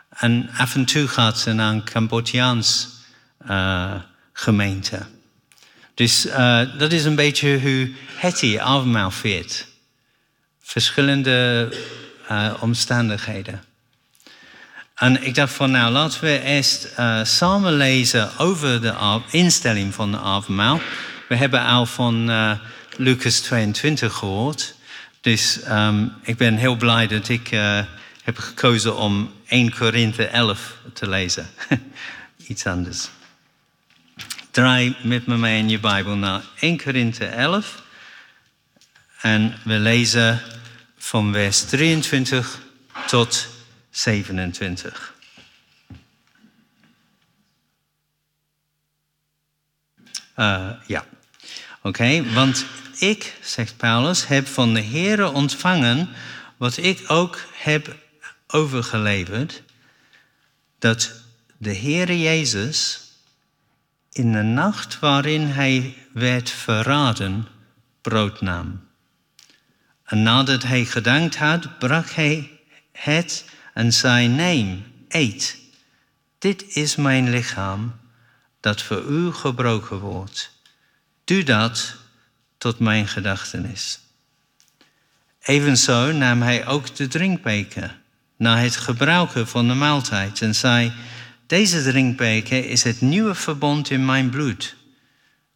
En 0.10 0.50
af 0.58 0.76
en 0.76 0.86
toe 0.86 1.08
gaat 1.08 1.40
ze 1.40 1.54
naar 1.54 1.74
een 1.74 1.84
Cambodjaans 1.84 3.00
gemeente. 4.34 5.00
Dus 5.94 6.26
uh, 6.26 6.62
dat 6.78 6.92
is 6.92 7.06
een 7.06 7.16
beetje 7.16 7.60
hoe 7.62 7.92
Hetty 8.16 8.60
avondmaal 8.60 9.12
viert. 9.12 9.68
Verschillende 10.62 11.70
uh, 12.32 12.54
omstandigheden. 12.60 13.64
En 14.96 15.24
ik 15.24 15.36
dacht 15.36 15.54
van 15.54 15.72
nou 15.72 15.92
laten 15.92 16.24
we 16.24 16.42
eerst 16.42 16.90
samen 17.24 17.74
lezen 17.74 18.38
over 18.38 18.82
de 18.82 19.22
instelling 19.30 19.94
van 19.94 20.12
de 20.12 20.18
avondmaal. 20.18 20.80
We 21.28 21.36
hebben 21.36 21.66
al 21.66 21.86
van 21.86 22.32
Lucas 22.98 23.40
22 23.40 24.14
gehoord. 24.14 24.76
Dus 25.22 25.60
um, 25.70 26.14
ik 26.22 26.38
ben 26.38 26.56
heel 26.56 26.76
blij 26.76 27.08
dat 27.08 27.30
ik 27.30 27.48
heb 28.24 28.38
gekozen 28.38 28.98
om 28.98 29.32
1 29.48 29.76
Korinthe 29.76 30.26
11 30.26 30.76
te 30.94 31.10
lezen. 31.10 31.50
Iets 32.48 32.66
anders. 32.66 33.10
Draai 34.52 34.96
met 35.04 35.26
me 35.26 35.38
mee 35.38 35.58
in 35.58 35.70
je 35.70 35.80
Bijbel 35.80 36.16
naar 36.16 36.44
1 36.60 36.84
Korinthe 36.84 37.26
11. 37.26 37.84
En 39.22 39.58
we 39.64 39.80
lezen 39.80 40.42
van 40.98 41.34
vers 41.34 41.64
23 41.64 42.60
tot 43.08 43.48
27. 43.90 45.14
Uh, 50.38 50.70
ja, 50.88 51.06
oké, 51.82 52.34
want 52.34 52.66
ik, 53.00 53.34
zegt 53.42 53.78
Paulus, 53.78 54.28
heb 54.28 54.48
van 54.48 54.74
de 54.74 54.84
Heere 54.84 55.30
ontvangen 55.32 56.10
wat 56.58 56.78
ik 56.78 57.04
ook 57.08 57.40
heb 57.54 57.96
overgeleverd. 58.48 59.62
Dat 60.80 61.22
de 61.58 61.76
Heere 61.76 62.20
Jezus 62.20 63.01
in 64.12 64.32
de 64.32 64.42
nacht 64.42 65.00
waarin 65.00 65.42
hij 65.42 65.98
werd 66.14 66.50
verraden, 66.50 67.48
brood 68.02 68.42
nam. 68.42 68.88
En 70.04 70.24
nadat 70.24 70.64
hij 70.64 70.86
gedankt 70.86 71.38
had, 71.38 71.80
brak 71.80 72.10
hij 72.10 72.60
het 72.92 73.46
en 73.74 73.94
zei: 73.94 74.28
Neem, 74.28 74.84
eet. 75.08 75.58
Dit 76.38 76.76
is 76.76 76.96
mijn 76.96 77.30
lichaam, 77.30 78.00
dat 78.60 78.82
voor 78.82 79.04
u 79.04 79.32
gebroken 79.32 80.00
wordt. 80.00 80.52
Doe 81.24 81.44
dat 81.44 81.96
tot 82.58 82.80
mijn 82.80 83.08
gedachtenis. 83.08 84.00
Evenzo 85.42 86.12
nam 86.12 86.42
hij 86.42 86.68
ook 86.68 86.96
de 86.96 87.08
drinkbeker 87.08 88.00
na 88.38 88.58
het 88.58 88.76
gebruiken 88.76 89.48
van 89.48 89.68
de 89.68 89.74
maaltijd 89.74 90.42
en 90.42 90.56
zei: 90.56 90.92
Deze 91.52 91.84
drinkbeker 91.84 92.66
is 92.66 92.84
het 92.84 93.02
nieuwe 93.02 93.36
verbond 93.36 93.90
in 93.90 94.06
mijn 94.06 94.30
bloed. 94.30 94.76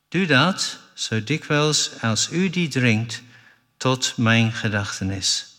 Doe 0.10 0.26
dat 0.26 0.80
zo 0.94 1.24
dikwijls 1.24 1.92
als 2.02 2.30
u 2.32 2.50
die 2.50 2.68
drinkt, 2.68 3.22
tot 3.78 4.14
mijn 4.18 4.52
gedachtenis. 4.52 5.56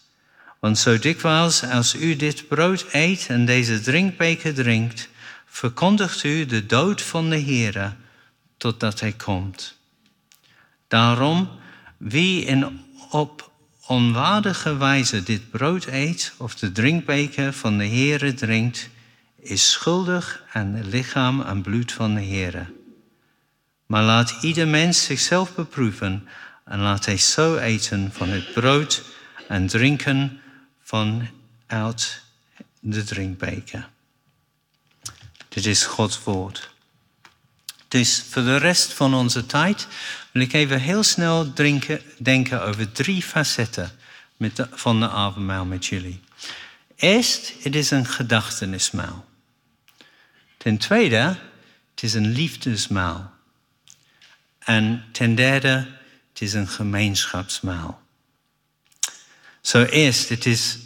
Want 0.60 0.78
zo 0.78 0.98
dikwijls 0.98 1.62
als 1.62 1.94
u 1.94 2.16
dit 2.16 2.48
brood 2.48 2.86
eet 2.90 3.26
en 3.28 3.44
deze 3.44 3.80
drinkbeker 3.80 4.54
drinkt, 4.54 5.08
verkondigt 5.46 6.24
u 6.24 6.46
de 6.46 6.66
dood 6.66 7.02
van 7.02 7.30
de 7.30 7.40
Heere 7.40 7.92
totdat 8.56 9.00
hij 9.00 9.12
komt. 9.12 9.78
Daarom, 10.88 11.50
wie 11.96 12.44
in 12.44 12.84
op 13.10 13.50
onwaardige 13.86 14.76
wijze 14.76 15.22
dit 15.22 15.50
brood 15.50 15.86
eet 15.86 16.32
of 16.36 16.54
de 16.54 16.72
drinkbeker 16.72 17.52
van 17.52 17.78
de 17.78 17.86
Heere 17.86 18.34
drinkt, 18.34 18.88
is 19.48 19.70
schuldig 19.70 20.42
aan 20.52 20.88
lichaam 20.88 21.40
en 21.40 21.62
bloed 21.62 21.92
van 21.92 22.14
de 22.14 22.24
Heere. 22.24 22.66
Maar 23.86 24.02
laat 24.02 24.38
ieder 24.40 24.68
mens 24.68 25.04
zichzelf 25.04 25.54
beproeven 25.54 26.28
en 26.64 26.80
laat 26.80 27.04
hij 27.04 27.18
zo 27.18 27.56
eten 27.56 28.12
van 28.12 28.28
het 28.28 28.52
brood 28.52 29.02
en 29.48 29.66
drinken 29.66 30.40
vanuit 30.82 32.22
de 32.80 33.04
drinkbeker. 33.04 33.88
Dit 35.48 35.66
is 35.66 35.84
Gods 35.84 36.22
woord. 36.22 36.70
Dus 37.88 38.24
voor 38.30 38.42
de 38.42 38.56
rest 38.56 38.92
van 38.92 39.14
onze 39.14 39.46
tijd 39.46 39.86
wil 40.32 40.42
ik 40.42 40.52
even 40.52 40.80
heel 40.80 41.02
snel 41.02 41.52
drinken, 41.52 42.02
denken 42.18 42.62
over 42.62 42.92
drie 42.92 43.22
facetten 43.22 43.90
met 44.36 44.66
van 44.70 45.00
de 45.00 45.08
avondmaal 45.08 45.64
met 45.64 45.86
jullie. 45.86 46.20
Eerst, 46.96 47.52
het 47.62 47.74
is 47.74 47.90
een 47.90 48.06
gedachtenismaal. 48.06 49.24
Ten 50.66 50.78
tweede, 50.78 51.36
het 51.90 52.02
is 52.02 52.14
een 52.14 52.32
liefdesmaal. 52.32 53.32
En 54.58 55.04
ten 55.12 55.34
derde, 55.34 55.86
het 56.28 56.40
is 56.40 56.52
een 56.52 56.68
gemeenschapsmaal. 56.68 58.02
Zo 59.60 59.82
eerst, 59.84 60.28
het 60.28 60.46
is 60.46 60.78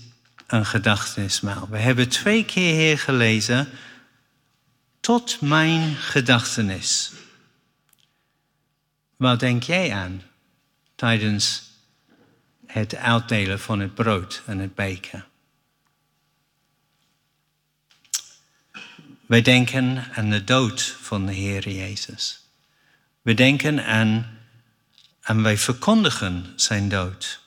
een 0.46 0.66
gedachtenismaal. 0.66 1.68
We 1.68 1.78
hebben 1.78 2.08
twee 2.08 2.44
keer 2.44 2.74
hier 2.74 2.98
gelezen, 2.98 3.68
tot 5.00 5.40
mijn 5.40 5.96
gedachtenis. 5.96 7.12
Wat 9.16 9.40
denk 9.40 9.62
jij 9.62 9.92
aan 9.92 10.22
tijdens 10.94 11.70
het 12.66 12.96
uitdelen 12.96 13.60
van 13.60 13.80
het 13.80 13.94
brood 13.94 14.42
en 14.46 14.58
het 14.58 14.74
beker? 14.74 15.29
Wij 19.30 19.42
denken 19.42 20.04
aan 20.14 20.30
de 20.30 20.44
dood 20.44 20.96
van 21.00 21.26
de 21.26 21.32
Heer 21.32 21.68
Jezus. 21.68 22.40
We 23.22 23.34
denken 23.34 23.84
aan 23.84 24.38
en 25.20 25.42
wij 25.42 25.58
verkondigen 25.58 26.52
zijn 26.56 26.88
dood. 26.88 27.40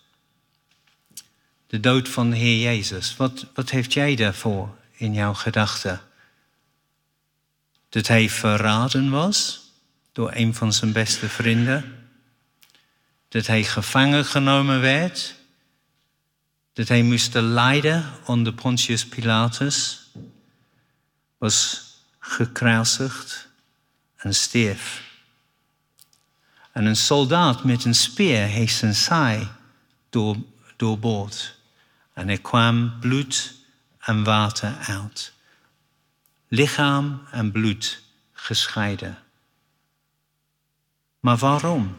De 1.68 1.80
dood 1.80 2.10
van 2.10 2.30
de 2.30 2.36
Heer 2.36 2.60
Jezus. 2.62 3.16
Wat, 3.16 3.46
wat 3.54 3.70
heeft 3.70 3.94
jij 3.94 4.16
daarvoor 4.16 4.78
in 4.92 5.14
jouw 5.14 5.34
gedachten? 5.34 6.02
Dat 7.90 8.08
hij 8.08 8.30
verraden 8.30 9.10
was 9.10 9.62
door 10.12 10.32
een 10.34 10.54
van 10.54 10.74
zijn 10.74 10.92
beste 10.92 11.30
vrienden. 11.30 12.08
Dat 13.28 13.48
hij 13.48 13.64
gevangen 13.64 14.26
genomen 14.26 14.82
werd. 14.82 15.36
Dat 16.74 16.88
hij 16.88 17.04
moest 17.04 17.34
lijden 17.34 18.12
onder 18.26 18.54
Pontius 18.54 19.08
Pilatus. 19.08 20.02
Was 21.44 21.84
gekruisigd 22.20 23.48
en 24.16 24.36
stierf. 24.36 25.12
En 26.72 26.86
een 26.86 26.96
soldaat 26.96 27.64
met 27.64 27.86
een 27.86 27.96
speer 27.96 28.46
heeft 28.46 28.76
zijn 28.76 28.96
saai 28.96 29.48
door, 30.10 30.38
doorboord. 30.76 31.56
En 32.14 32.30
er 32.30 32.42
kwam 32.42 33.00
bloed 33.00 33.56
en 34.00 34.24
water 34.24 34.78
uit. 34.78 35.34
Lichaam 36.48 37.28
en 37.32 37.52
bloed 37.52 38.04
gescheiden. 38.34 39.18
Maar 41.20 41.38
waarom? 41.38 41.96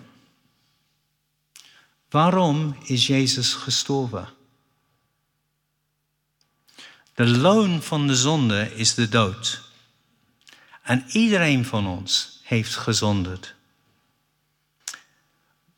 Waarom 2.10 2.76
is 2.82 3.06
Jezus 3.06 3.52
gestorven? 3.54 4.28
De 7.14 7.26
loon 7.26 7.82
van 7.82 8.06
de 8.06 8.16
zonde 8.16 8.74
is 8.74 8.94
de 8.94 9.08
dood. 9.08 9.62
En 10.82 11.04
iedereen 11.08 11.64
van 11.64 11.86
ons 11.86 12.40
heeft 12.42 12.76
gezonderd. 12.76 13.54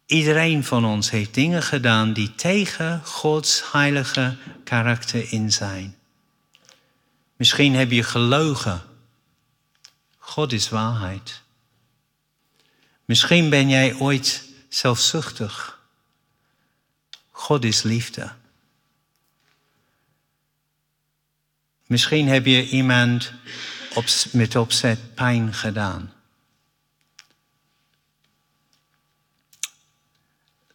Iedereen 0.07 0.65
van 0.65 0.85
ons 0.85 1.11
heeft 1.11 1.35
dingen 1.35 1.63
gedaan 1.63 2.13
die 2.13 2.35
tegen 2.35 3.05
Gods 3.05 3.73
heilige 3.73 4.37
karakter 4.65 5.33
in 5.33 5.53
zijn. 5.53 5.97
Misschien 7.37 7.75
heb 7.75 7.91
je 7.91 8.03
gelogen. 8.03 8.83
God 10.19 10.53
is 10.53 10.69
waarheid. 10.69 11.43
Misschien 13.05 13.51
ben 13.51 13.69
jij 13.69 13.95
ooit 13.95 14.45
zelfzuchtig. 14.69 15.81
God 17.31 17.65
is 17.65 17.83
liefde. 17.83 18.33
Misschien 21.87 22.29
heb 22.29 22.47
je 22.47 22.69
iemand 22.69 23.33
op, 23.95 24.05
met 24.33 24.57
opzet 24.57 25.15
pijn 25.15 25.55
gedaan. 25.55 26.13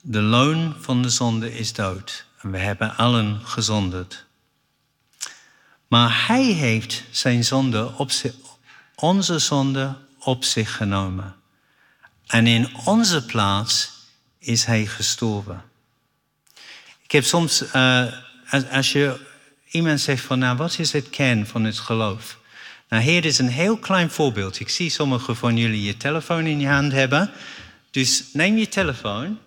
De 0.02 0.21
loon 0.21 0.76
van 0.80 1.02
de 1.02 1.10
zonde 1.10 1.58
is 1.58 1.74
dood. 1.74 2.26
En 2.41 2.52
we 2.52 2.58
hebben 2.58 2.95
allen 2.95 3.41
gezonderd. 3.43 4.26
Maar 5.88 6.28
hij 6.28 6.43
heeft 6.43 7.04
zijn 7.12 7.43
zonde 7.43 7.93
op 7.97 8.12
zich, 8.12 8.34
onze 8.95 9.39
zonde 9.39 9.97
op 10.19 10.43
zich 10.43 10.76
genomen. 10.76 11.36
En 12.28 12.47
in 12.47 12.78
onze 12.86 13.26
plaats 13.26 13.91
is 14.39 14.65
hij 14.65 14.86
gestorven. 14.86 15.63
Ik 17.04 17.12
heb 17.12 17.24
soms, 17.24 17.63
uh, 17.76 18.06
als 18.71 18.91
je 18.91 19.31
iemand 19.72 20.02
zegt 20.02 20.24
van, 20.24 20.40
nou, 20.40 20.58
wat 20.58 20.80
is 20.80 20.92
het 20.92 21.10
kern 21.10 21.48
van 21.48 21.64
het 21.64 21.80
geloof? 21.80 22.40
Nou, 22.90 23.04
hier 23.04 23.26
is 23.26 23.38
een 23.38 23.50
heel 23.50 23.78
klein 23.78 24.10
voorbeeld. 24.10 24.60
Ik 24.60 24.70
zie 24.70 24.90
sommigen 24.90 25.36
van 25.36 25.58
jullie 25.58 25.84
je 25.84 25.98
telefoon 25.98 26.46
in 26.46 26.60
je 26.60 26.68
hand 26.68 26.92
hebben. 26.92 27.32
Dus 27.92 28.24
neem 28.34 28.58
je 28.58 28.70
telefoon 28.70 29.40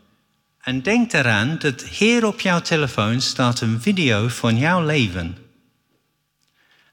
en 0.61 0.83
denk 0.83 1.13
eraan 1.13 1.59
dat 1.59 1.83
hier 1.83 2.27
op 2.27 2.41
jouw 2.41 2.61
telefoon 2.61 3.21
staat 3.21 3.61
een 3.61 3.81
video 3.81 4.29
van 4.29 4.59
jouw 4.59 4.85
leven. 4.85 5.37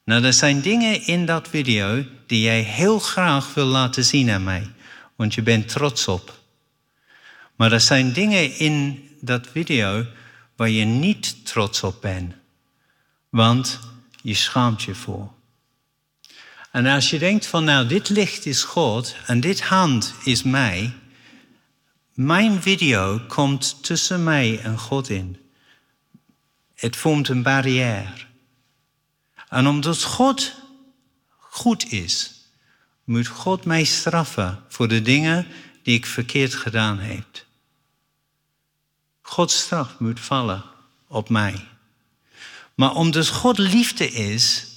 Nou, 0.03 0.23
er 0.23 0.33
zijn 0.33 0.61
dingen 0.61 1.07
in 1.07 1.25
dat 1.25 1.47
video 1.47 2.05
die 2.25 2.41
jij 2.41 2.61
heel 2.61 2.99
graag 2.99 3.53
wil 3.53 3.65
laten 3.65 4.05
zien 4.05 4.29
aan 4.29 4.43
mij, 4.43 4.67
want 5.15 5.33
je 5.33 5.41
bent 5.41 5.67
trots 5.67 6.07
op. 6.07 6.39
Maar 7.55 7.71
er 7.71 7.81
zijn 7.81 8.13
dingen 8.13 8.57
in 8.57 9.07
dat 9.19 9.47
video 9.51 10.05
waar 10.55 10.69
je 10.69 10.85
niet 10.85 11.45
trots 11.45 11.83
op 11.83 12.01
bent, 12.01 12.33
want 13.31 13.79
je 14.21 14.33
schaamt 14.33 14.81
je 14.81 14.95
voor. 14.95 15.31
En 16.71 16.85
als 16.85 17.09
je 17.09 17.19
denkt 17.19 17.45
van 17.45 17.63
nou, 17.63 17.87
dit 17.87 18.09
licht 18.09 18.45
is 18.45 18.63
God 18.63 19.15
en 19.25 19.39
dit 19.39 19.61
hand 19.61 20.13
is 20.23 20.43
mij, 20.43 20.93
mijn 22.13 22.61
video 22.61 23.19
komt 23.27 23.83
tussen 23.83 24.23
mij 24.23 24.59
en 24.59 24.77
God 24.77 25.09
in. 25.09 25.37
Het 26.75 26.95
vormt 26.95 27.29
een 27.29 27.43
barrière. 27.43 28.13
En 29.49 29.67
omdat 29.67 30.03
God 30.03 30.53
goed 31.37 31.91
is, 31.91 32.31
moet 33.03 33.27
God 33.27 33.65
mij 33.65 33.83
straffen 33.83 34.63
voor 34.67 34.87
de 34.87 35.01
dingen 35.01 35.47
die 35.83 35.95
ik 35.95 36.05
verkeerd 36.05 36.53
gedaan 36.53 36.99
heb. 36.99 37.45
Gods 39.21 39.59
straf 39.59 39.99
moet 39.99 40.19
vallen 40.19 40.63
op 41.07 41.29
mij. 41.29 41.70
Maar 42.81 42.95
omdat 42.95 43.27
God 43.27 43.57
liefde 43.57 44.11
is, 44.11 44.67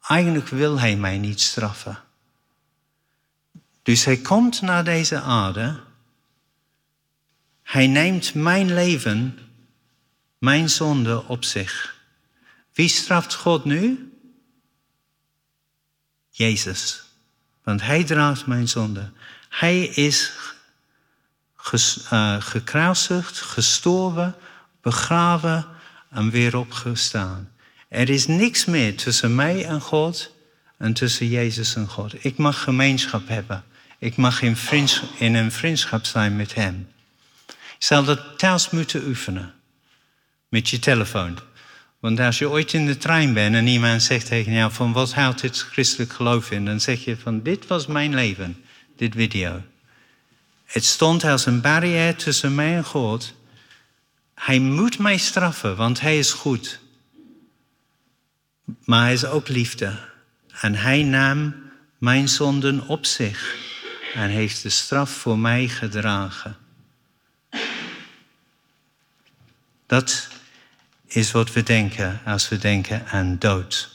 eigenlijk 0.00 0.48
wil 0.48 0.78
Hij 0.78 0.96
mij 0.96 1.18
niet 1.18 1.40
straffen. 1.40 1.98
Dus 3.82 4.04
Hij 4.04 4.16
komt 4.16 4.60
naar 4.60 4.84
deze 4.84 5.20
aarde 5.20 5.84
hij 7.66 7.86
neemt 7.86 8.34
mijn 8.34 8.74
leven, 8.74 9.38
mijn 10.38 10.70
zonde 10.70 11.24
op 11.24 11.44
zich. 11.44 11.96
Wie 12.72 12.88
straft 12.88 13.34
God 13.34 13.64
nu? 13.64 14.12
Jezus. 16.30 17.02
Want 17.62 17.82
hij 17.82 18.04
draagt 18.04 18.46
mijn 18.46 18.68
zonde. 18.68 19.10
Hij 19.48 19.84
is 19.84 20.32
uh, 21.72 22.36
gekruisigd, 22.40 23.40
gestorven, 23.40 24.34
begraven 24.80 25.75
en 26.10 26.30
weer 26.30 26.56
opgestaan. 26.56 27.50
Er 27.88 28.08
is 28.08 28.26
niks 28.26 28.64
meer 28.64 28.96
tussen 28.96 29.34
mij 29.34 29.64
en 29.64 29.80
God 29.80 30.34
en 30.76 30.92
tussen 30.92 31.28
Jezus 31.28 31.74
en 31.76 31.88
God. 31.88 32.24
Ik 32.24 32.36
mag 32.36 32.62
gemeenschap 32.62 33.28
hebben. 33.28 33.64
Ik 33.98 34.16
mag 34.16 34.42
in, 34.42 34.56
vriends, 34.56 35.02
in 35.18 35.34
een 35.34 35.52
vriendschap 35.52 36.04
zijn 36.04 36.36
met 36.36 36.54
Hem. 36.54 36.88
Je 37.46 37.54
zal 37.78 38.04
dat 38.04 38.38
thuis 38.38 38.70
moeten 38.70 39.06
oefenen. 39.06 39.54
Met 40.48 40.68
je 40.68 40.78
telefoon. 40.78 41.38
Want 42.00 42.20
als 42.20 42.38
je 42.38 42.48
ooit 42.48 42.72
in 42.72 42.86
de 42.86 42.96
trein 42.96 43.32
bent 43.32 43.54
en 43.54 43.66
iemand 43.66 44.02
zegt 44.02 44.26
tegen 44.26 44.52
jou 44.52 44.72
van 44.72 44.92
wat 44.92 45.14
houdt 45.14 45.40
dit 45.40 45.58
christelijk 45.58 46.12
geloof 46.12 46.50
in, 46.50 46.64
dan 46.64 46.80
zeg 46.80 47.04
je 47.04 47.16
van 47.16 47.42
dit 47.42 47.66
was 47.66 47.86
mijn 47.86 48.14
leven, 48.14 48.64
dit 48.96 49.14
video. 49.14 49.62
Het 50.64 50.84
stond 50.84 51.24
als 51.24 51.46
een 51.46 51.60
barrière 51.60 52.14
tussen 52.14 52.54
mij 52.54 52.76
en 52.76 52.84
God. 52.84 53.34
Hij 54.36 54.58
moet 54.58 54.98
mij 54.98 55.16
straffen, 55.16 55.76
want 55.76 56.00
hij 56.00 56.18
is 56.18 56.32
goed. 56.32 56.80
Maar 58.84 59.02
hij 59.02 59.12
is 59.12 59.24
ook 59.24 59.48
liefde. 59.48 59.98
En 60.60 60.74
hij 60.74 61.02
nam 61.02 61.54
mijn 61.98 62.28
zonden 62.28 62.86
op 62.86 63.06
zich 63.06 63.56
en 64.14 64.28
heeft 64.28 64.62
de 64.62 64.68
straf 64.68 65.10
voor 65.10 65.38
mij 65.38 65.68
gedragen. 65.68 66.56
Dat 69.86 70.28
is 71.06 71.30
wat 71.30 71.52
we 71.52 71.62
denken 71.62 72.20
als 72.24 72.48
we 72.48 72.58
denken 72.58 73.06
aan 73.06 73.38
dood. 73.38 73.90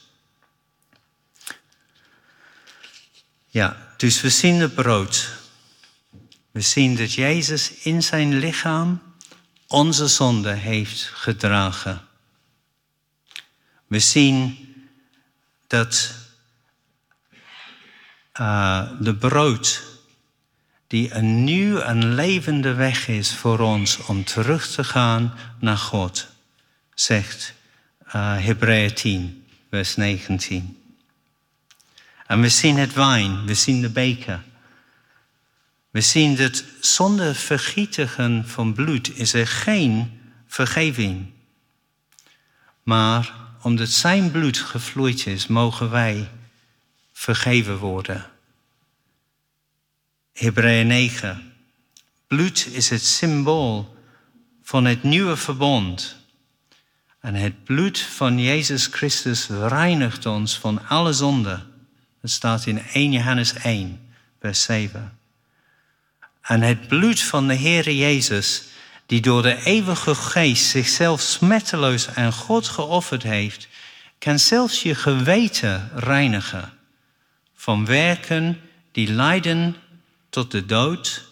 Ja, 3.47 3.93
dus 3.97 4.21
we 4.21 4.29
zien 4.29 4.59
het 4.59 4.75
brood. 4.75 5.39
We 6.51 6.61
zien 6.61 6.95
dat 6.95 7.13
Jezus 7.13 7.71
in 7.71 8.03
zijn 8.03 8.37
lichaam 8.37 9.10
onze 9.71 10.07
zonde 10.07 10.51
heeft 10.51 11.03
gedragen. 11.03 12.01
We 13.87 13.99
zien 13.99 14.57
dat 15.67 16.13
uh, 18.39 18.89
de 18.99 19.15
brood, 19.15 19.83
die 20.87 21.13
een 21.13 21.43
nieuw 21.43 21.79
en 21.79 22.13
levende 22.13 22.73
weg 22.73 23.07
is 23.07 23.35
voor 23.35 23.59
ons 23.59 23.97
om 23.97 24.23
terug 24.23 24.67
te 24.67 24.83
gaan 24.83 25.33
naar 25.59 25.77
God, 25.77 26.27
zegt 26.93 27.53
uh, 28.07 28.11
Hebreeën 28.37 28.93
10, 28.93 29.45
vers 29.69 29.95
19. 29.95 30.77
En 32.27 32.41
we 32.41 32.49
zien 32.49 32.77
het 32.77 32.93
wijn, 32.93 33.45
we 33.45 33.53
zien 33.53 33.81
de 33.81 33.89
beker. 33.89 34.43
We 35.91 36.01
zien 36.01 36.35
dat 36.35 36.63
zonder 36.79 37.35
vergietigen 37.35 38.47
van 38.47 38.73
bloed 38.73 39.15
is 39.15 39.33
er 39.33 39.47
geen 39.47 40.19
vergeving. 40.47 41.25
Maar 42.83 43.33
omdat 43.61 43.89
zijn 43.89 44.31
bloed 44.31 44.57
gevloeid 44.57 45.25
is, 45.25 45.47
mogen 45.47 45.89
wij 45.89 46.29
vergeven 47.11 47.77
worden. 47.77 48.29
Hebreeën 50.33 50.87
9. 50.87 51.53
Bloed 52.27 52.67
is 52.71 52.89
het 52.89 53.05
symbool 53.05 53.97
van 54.63 54.85
het 54.85 55.03
nieuwe 55.03 55.37
verbond. 55.37 56.15
En 57.19 57.35
het 57.35 57.63
bloed 57.63 57.99
van 57.99 58.39
Jezus 58.39 58.85
Christus 58.85 59.47
reinigt 59.47 60.25
ons 60.25 60.57
van 60.57 60.87
alle 60.87 61.13
zonde. 61.13 61.65
Dat 62.21 62.31
staat 62.31 62.65
in 62.65 62.79
1 62.79 63.11
Johannes 63.11 63.53
1, 63.53 63.99
vers 64.39 64.63
7. 64.63 65.19
En 66.41 66.61
het 66.61 66.87
bloed 66.87 67.21
van 67.21 67.47
de 67.47 67.53
Heer 67.53 67.91
Jezus, 67.91 68.63
die 69.05 69.21
door 69.21 69.41
de 69.41 69.63
eeuwige 69.63 70.15
geest 70.15 70.65
zichzelf 70.65 71.21
smetteloos 71.21 72.09
aan 72.09 72.33
God 72.33 72.67
geofferd 72.67 73.23
heeft, 73.23 73.67
kan 74.17 74.39
zelfs 74.39 74.81
je 74.81 74.95
geweten 74.95 75.91
reinigen 75.95 76.73
van 77.55 77.85
werken 77.85 78.61
die 78.91 79.11
leiden 79.11 79.75
tot 80.29 80.51
de 80.51 80.65
dood 80.65 81.23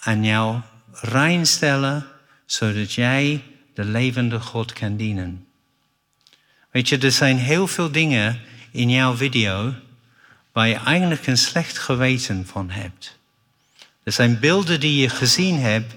en 0.00 0.24
jou 0.24 0.60
reinstellen, 0.92 2.06
zodat 2.46 2.92
jij 2.92 3.42
de 3.74 3.84
levende 3.84 4.40
God 4.40 4.72
kan 4.72 4.96
dienen. 4.96 5.46
Weet 6.70 6.88
je, 6.88 6.98
er 6.98 7.12
zijn 7.12 7.38
heel 7.38 7.66
veel 7.66 7.90
dingen 7.90 8.40
in 8.70 8.90
jouw 8.90 9.16
video 9.16 9.74
waar 10.52 10.68
je 10.68 10.74
eigenlijk 10.74 11.26
een 11.26 11.38
slecht 11.38 11.78
geweten 11.78 12.46
van 12.46 12.70
hebt. 12.70 13.18
Er 14.04 14.12
zijn 14.12 14.38
beelden 14.40 14.80
die 14.80 15.00
je 15.00 15.08
gezien 15.08 15.58
hebt, 15.58 15.94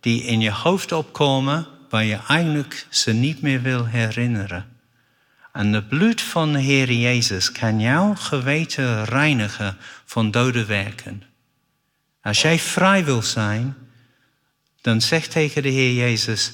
die 0.00 0.22
in 0.22 0.40
je 0.40 0.50
hoofd 0.50 0.92
opkomen, 0.92 1.66
waar 1.88 2.04
je 2.04 2.18
eigenlijk 2.28 2.86
ze 2.90 3.12
niet 3.12 3.42
meer 3.42 3.62
wil 3.62 3.86
herinneren. 3.86 4.76
En 5.52 5.72
het 5.72 5.88
bloed 5.88 6.20
van 6.20 6.52
de 6.52 6.60
Heer 6.60 6.92
Jezus 6.92 7.52
kan 7.52 7.80
jouw 7.80 8.14
geweten 8.14 9.04
reinigen 9.04 9.76
van 10.04 10.30
dode 10.30 10.64
werken. 10.64 11.22
Als 12.22 12.42
jij 12.42 12.58
vrij 12.58 13.04
wil 13.04 13.22
zijn, 13.22 13.76
dan 14.80 15.00
zeg 15.00 15.26
tegen 15.26 15.62
de 15.62 15.68
Heer 15.68 15.92
Jezus, 15.92 16.52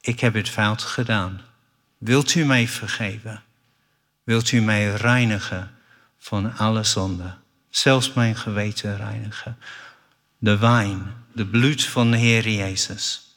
ik 0.00 0.20
heb 0.20 0.34
het 0.34 0.48
fout 0.48 0.82
gedaan. 0.82 1.40
Wilt 1.98 2.34
u 2.34 2.44
mij 2.44 2.68
vergeven? 2.68 3.42
Wilt 4.24 4.52
u 4.52 4.60
mij 4.60 4.94
reinigen 4.94 5.70
van 6.18 6.56
alle 6.56 6.84
zonde? 6.84 7.34
Zelfs 7.70 8.12
mijn 8.12 8.36
geweten 8.36 8.96
reinigen 8.96 9.58
de 10.40 10.58
wijn, 10.58 11.14
de 11.32 11.46
bloed 11.46 11.84
van 11.84 12.10
de 12.10 12.16
Heer 12.16 12.48
Jezus. 12.48 13.34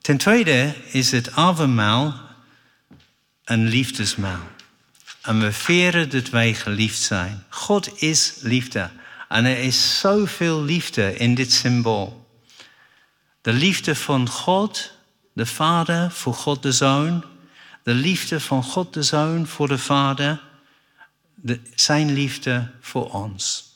Ten 0.00 0.16
tweede 0.16 0.74
is 0.90 1.10
het 1.10 1.32
avondmaal 1.32 2.20
een 3.44 3.66
liefdesmaal. 3.66 4.46
En 5.22 5.40
we 5.40 5.52
veren 5.52 6.10
dat 6.10 6.28
wij 6.28 6.54
geliefd 6.54 7.00
zijn. 7.00 7.44
God 7.48 8.02
is 8.02 8.34
liefde. 8.40 8.90
En 9.28 9.44
er 9.44 9.58
is 9.58 9.98
zoveel 9.98 10.62
liefde 10.62 11.16
in 11.16 11.34
dit 11.34 11.52
symbool. 11.52 12.28
De 13.40 13.52
liefde 13.52 13.94
van 13.94 14.28
God, 14.28 14.92
de 15.32 15.46
Vader, 15.46 16.10
voor 16.10 16.34
God 16.34 16.62
de 16.62 16.72
Zoon. 16.72 17.24
De 17.82 17.94
liefde 17.94 18.40
van 18.40 18.62
God 18.62 18.94
de 18.94 19.02
Zoon 19.02 19.46
voor 19.46 19.68
de 19.68 19.78
Vader. 19.78 20.42
De, 21.34 21.60
zijn 21.74 22.12
liefde 22.12 22.70
voor 22.80 23.12
ons. 23.12 23.69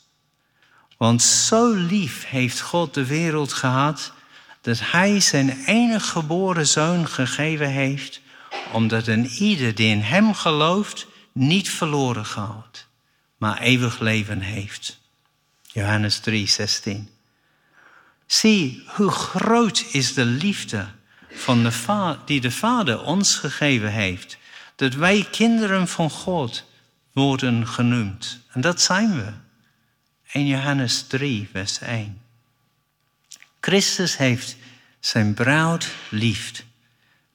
Want 0.97 1.21
zo 1.21 1.73
lief 1.73 2.25
heeft 2.27 2.61
God 2.61 2.93
de 2.93 3.05
wereld 3.05 3.53
gehad 3.53 4.13
dat 4.61 4.79
Hij 4.79 5.19
zijn 5.19 5.63
enige 5.65 6.07
geboren 6.07 6.67
zoon 6.67 7.07
gegeven 7.07 7.69
heeft, 7.69 8.21
omdat 8.71 9.07
een 9.07 9.25
ieder 9.25 9.75
die 9.75 9.87
in 9.87 10.01
Hem 10.01 10.33
gelooft 10.33 11.07
niet 11.31 11.69
verloren 11.69 12.25
gaat, 12.25 12.87
maar 13.37 13.59
eeuwig 13.59 13.99
leven 13.99 14.41
heeft. 14.41 14.99
Johannes 15.61 16.19
3, 16.19 16.47
16. 16.47 17.09
Zie 18.25 18.83
hoe 18.87 19.11
groot 19.11 19.85
is 19.91 20.13
de 20.13 20.25
liefde 20.25 20.87
van 21.29 21.63
de 21.63 22.15
die 22.25 22.41
de 22.41 22.51
Vader 22.51 23.01
ons 23.01 23.35
gegeven 23.35 23.91
heeft, 23.91 24.37
dat 24.75 24.93
wij 24.93 25.27
kinderen 25.31 25.87
van 25.87 26.09
God 26.09 26.63
worden 27.11 27.67
genoemd. 27.67 28.39
En 28.51 28.61
dat 28.61 28.81
zijn 28.81 29.15
we. 29.15 29.44
1 30.35 30.47
Johannes 30.47 31.01
3, 31.07 31.47
vers 31.51 31.79
1. 31.79 32.21
Christus 33.59 34.17
heeft 34.17 34.57
zijn 34.99 35.33
bruid 35.33 35.87
liefd, 36.09 36.65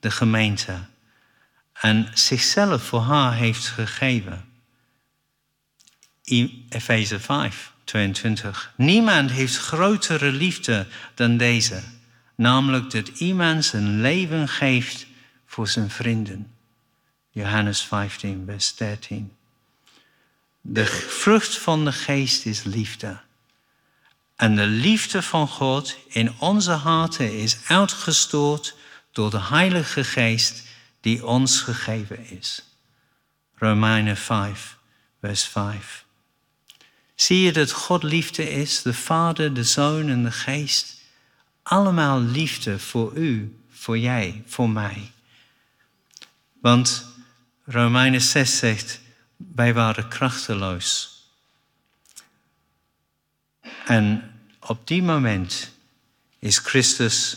de 0.00 0.10
gemeente, 0.10 0.78
en 1.72 2.10
zichzelf 2.14 2.82
voor 2.82 3.00
haar 3.00 3.34
heeft 3.34 3.66
gegeven. 3.66 4.44
Efeze 6.68 7.20
5, 7.20 7.72
22. 7.84 8.72
Niemand 8.76 9.30
heeft 9.30 9.56
grotere 9.56 10.32
liefde 10.32 10.86
dan 11.14 11.36
deze, 11.36 11.82
namelijk 12.34 12.90
dat 12.90 13.08
iemand 13.08 13.64
zijn 13.64 14.00
leven 14.00 14.48
geeft 14.48 15.06
voor 15.46 15.68
zijn 15.68 15.90
vrienden. 15.90 16.54
Johannes 17.30 17.80
15, 17.80 18.42
vers 18.46 18.74
13. 18.74 19.32
De 20.60 20.86
vrucht 20.86 21.58
van 21.58 21.84
de 21.84 21.92
geest 21.92 22.46
is 22.46 22.62
liefde. 22.62 23.20
En 24.36 24.56
de 24.56 24.66
liefde 24.66 25.22
van 25.22 25.48
God 25.48 25.96
in 26.08 26.38
onze 26.38 26.72
harten 26.72 27.38
is 27.38 27.58
uitgestoord 27.66 28.76
door 29.12 29.30
de 29.30 29.40
Heilige 29.42 30.04
Geest 30.04 30.62
die 31.00 31.26
ons 31.26 31.60
gegeven 31.60 32.28
is. 32.28 32.64
Romeinen 33.54 34.16
5, 34.16 34.78
vers 35.20 35.44
5. 35.44 36.04
Zie 37.14 37.40
je 37.40 37.52
dat 37.52 37.72
God 37.72 38.02
liefde 38.02 38.50
is, 38.50 38.82
de 38.82 38.94
Vader, 38.94 39.54
de 39.54 39.64
Zoon 39.64 40.08
en 40.08 40.22
de 40.22 40.32
Geest? 40.32 40.94
Allemaal 41.62 42.20
liefde 42.20 42.78
voor 42.78 43.12
u, 43.14 43.58
voor 43.70 43.98
jij, 43.98 44.42
voor 44.46 44.70
mij. 44.70 45.12
Want 46.60 47.06
Romeinen 47.64 48.20
6 48.20 48.58
zegt, 48.58 49.00
wij 49.54 49.74
waren 49.74 50.08
krachteloos. 50.08 51.18
En 53.86 54.32
op 54.60 54.86
die 54.86 55.02
moment 55.02 55.70
is 56.38 56.58
Christus 56.58 57.36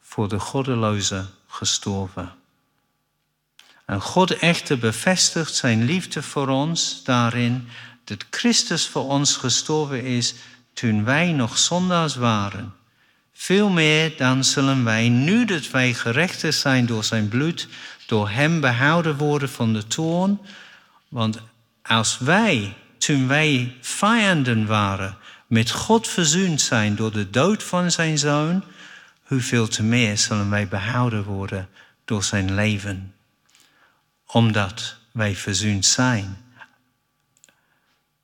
voor 0.00 0.28
de 0.28 0.38
goddeloze 0.38 1.26
gestorven. 1.46 2.32
En 3.84 4.00
God 4.00 4.38
echter 4.38 4.78
bevestigt 4.78 5.54
zijn 5.54 5.84
liefde 5.84 6.22
voor 6.22 6.48
ons 6.48 7.04
daarin 7.04 7.68
dat 8.04 8.24
Christus 8.30 8.88
voor 8.88 9.04
ons 9.04 9.36
gestorven 9.36 10.04
is 10.04 10.34
toen 10.72 11.04
wij 11.04 11.32
nog 11.32 11.58
zondaars 11.58 12.16
waren. 12.16 12.74
Veel 13.32 13.68
meer 13.68 14.16
dan 14.16 14.44
zullen 14.44 14.84
wij, 14.84 15.08
nu 15.08 15.44
dat 15.44 15.70
wij 15.70 15.94
gerechtigd 15.94 16.58
zijn 16.58 16.86
door 16.86 17.04
zijn 17.04 17.28
bloed, 17.28 17.68
door 18.06 18.28
hem 18.30 18.60
behouden 18.60 19.16
worden 19.16 19.48
van 19.48 19.72
de 19.72 19.86
toorn. 19.86 20.40
Want 21.08 21.40
als 21.82 22.18
wij, 22.18 22.76
toen 22.98 23.28
wij 23.28 23.76
vijanden 23.80 24.66
waren, 24.66 25.18
met 25.46 25.70
God 25.70 26.08
verzoend 26.08 26.60
zijn 26.60 26.96
door 26.96 27.12
de 27.12 27.30
dood 27.30 27.62
van 27.62 27.90
zijn 27.90 28.18
zoon, 28.18 28.64
hoeveel 29.22 29.68
te 29.68 29.82
meer 29.82 30.18
zullen 30.18 30.50
wij 30.50 30.68
behouden 30.68 31.24
worden 31.24 31.68
door 32.04 32.24
zijn 32.24 32.54
leven. 32.54 33.14
Omdat 34.26 34.96
wij 35.12 35.36
verzoend 35.36 35.86
zijn. 35.86 36.36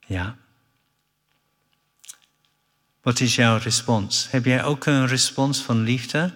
Ja. 0.07 0.37
Wat 3.03 3.21
is 3.21 3.35
jouw 3.35 3.57
respons? 3.57 4.31
Heb 4.31 4.45
jij 4.45 4.65
ook 4.65 4.87
een 4.87 5.07
respons 5.07 5.61
van 5.61 5.83
liefde? 5.83 6.35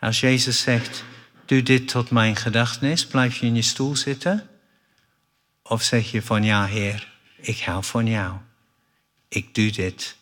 Als 0.00 0.20
Jezus 0.20 0.60
zegt, 0.60 1.04
doe 1.44 1.62
dit 1.62 1.88
tot 1.88 2.10
mijn 2.10 2.36
gedachtenis, 2.36 3.06
blijf 3.06 3.36
je 3.36 3.46
in 3.46 3.54
je 3.54 3.62
stoel 3.62 3.96
zitten? 3.96 4.49
Of 5.70 5.82
zeg 5.82 6.10
je 6.10 6.22
van, 6.22 6.44
ja 6.44 6.66
Heer, 6.66 7.08
ik 7.36 7.60
hou 7.60 7.84
van 7.84 8.06
jou. 8.06 8.36
Ik 9.28 9.54
doe 9.54 9.70
dit 9.70 10.16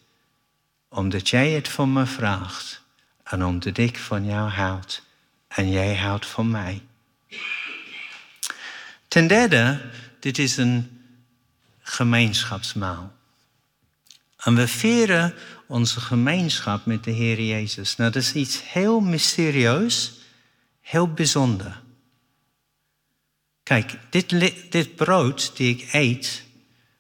omdat 0.89 1.29
jij 1.29 1.51
het 1.51 1.69
van 1.69 1.93
me 1.93 2.07
vraagt 2.07 2.83
en 3.23 3.45
omdat 3.45 3.79
ik 3.79 3.99
van 3.99 4.25
jou 4.25 4.51
houd 4.51 5.03
en 5.49 5.71
jij 5.71 5.97
houdt 5.97 6.27
van 6.27 6.51
mij. 6.51 6.83
Ten 9.09 9.27
derde, 9.27 9.91
dit 10.21 10.39
is 10.39 10.57
een 10.57 11.03
gemeenschapsmaal. 11.81 13.13
En 14.37 14.55
we 14.55 14.69
vieren 14.69 15.35
onze 15.67 16.01
gemeenschap 16.01 16.87
met 16.87 17.05
de 17.05 17.11
Heer 17.11 17.41
Jezus. 17.41 17.97
Nou, 17.97 18.11
dat 18.11 18.23
is 18.23 18.33
iets 18.33 18.73
heel 18.73 19.01
mysterieus, 19.01 20.13
heel 20.81 21.13
bijzonder. 21.13 21.87
Kijk, 23.69 23.99
dit, 24.11 24.31
dit 24.73 24.97
brood 24.97 25.57
die 25.57 25.77
ik 25.77 25.93
eet, 25.93 26.45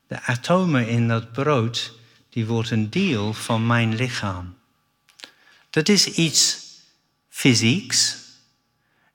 de 0.06 0.22
atomen 0.22 0.88
in 0.88 1.08
dat 1.08 1.32
brood, 1.32 1.92
die 2.28 2.46
wordt 2.46 2.70
een 2.70 2.90
deel 2.90 3.32
van 3.34 3.66
mijn 3.66 3.94
lichaam. 3.94 4.56
Dat 5.70 5.88
is 5.88 6.06
iets 6.06 6.58
fysieks, 7.28 8.16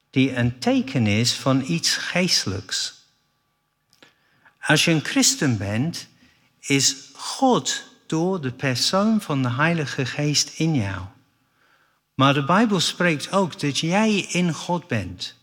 die 0.10 0.36
een 0.36 0.60
teken 0.60 1.08
is 1.08 1.34
van 1.34 1.64
iets 1.68 1.96
geestelijks. 1.96 2.94
Als 4.60 4.86
je 4.86 4.92
een 4.92 5.06
christen 5.06 5.58
bent, 5.58 6.08
is 6.60 6.96
God 7.14 7.84
door 8.08 8.42
de 8.42 8.52
persoon 8.52 9.22
van 9.22 9.42
de 9.42 9.52
Heilige 9.52 10.06
Geest 10.06 10.60
in 10.60 10.76
jou. 10.76 11.02
Maar 12.14 12.34
de 12.34 12.46
Bijbel 12.46 12.80
spreekt 12.80 13.32
ook 13.32 13.60
dat 13.60 13.80
jij 13.80 14.16
in 14.16 14.54
God 14.54 14.88
bent. 14.88 15.42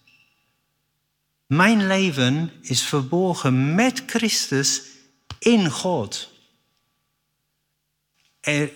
Mijn 1.50 1.86
leven 1.86 2.52
is 2.60 2.82
verborgen 2.82 3.74
met 3.74 4.02
Christus 4.06 4.82
in 5.38 5.70
God. 5.70 6.32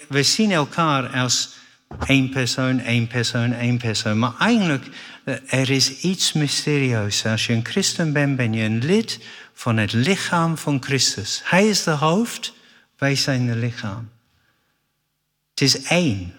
we 0.08 0.22
zien 0.22 0.50
elkaar 0.50 1.08
als 1.08 1.56
één 2.06 2.28
persoon, 2.28 2.78
één 2.80 3.06
persoon, 3.06 3.52
één 3.52 3.78
persoon. 3.78 4.18
Maar 4.18 4.38
eigenlijk, 4.38 4.86
eh, 5.24 5.34
er 5.52 5.70
is 5.70 6.00
iets 6.00 6.32
mysterieus. 6.32 7.26
Als 7.26 7.46
je 7.46 7.52
een 7.52 7.64
christen 7.64 8.12
bent, 8.12 8.36
ben 8.36 8.52
je 8.52 8.64
een 8.64 8.84
lid 8.84 9.20
van 9.52 9.76
het 9.76 9.92
lichaam 9.92 10.58
van 10.58 10.82
Christus. 10.82 11.40
Hij 11.44 11.68
is 11.68 11.82
de 11.82 11.90
hoofd, 11.90 12.52
wij 12.96 13.16
zijn 13.16 13.46
de 13.46 13.56
lichaam. 13.56 14.10
Het 15.50 15.60
is 15.60 15.82
één. 15.82 16.34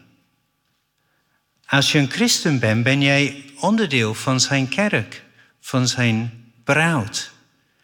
Als 1.66 1.92
je 1.92 2.00
een 2.00 2.12
christen 2.12 2.60
bent, 2.60 2.84
ben 2.84 3.02
jij 3.02 3.44
onderdeel 3.60 4.14
van 4.14 4.40
zijn 4.40 4.70
kerk, 4.70 5.25
van 5.66 5.88
zijn 5.88 6.52
bruid. 6.64 7.32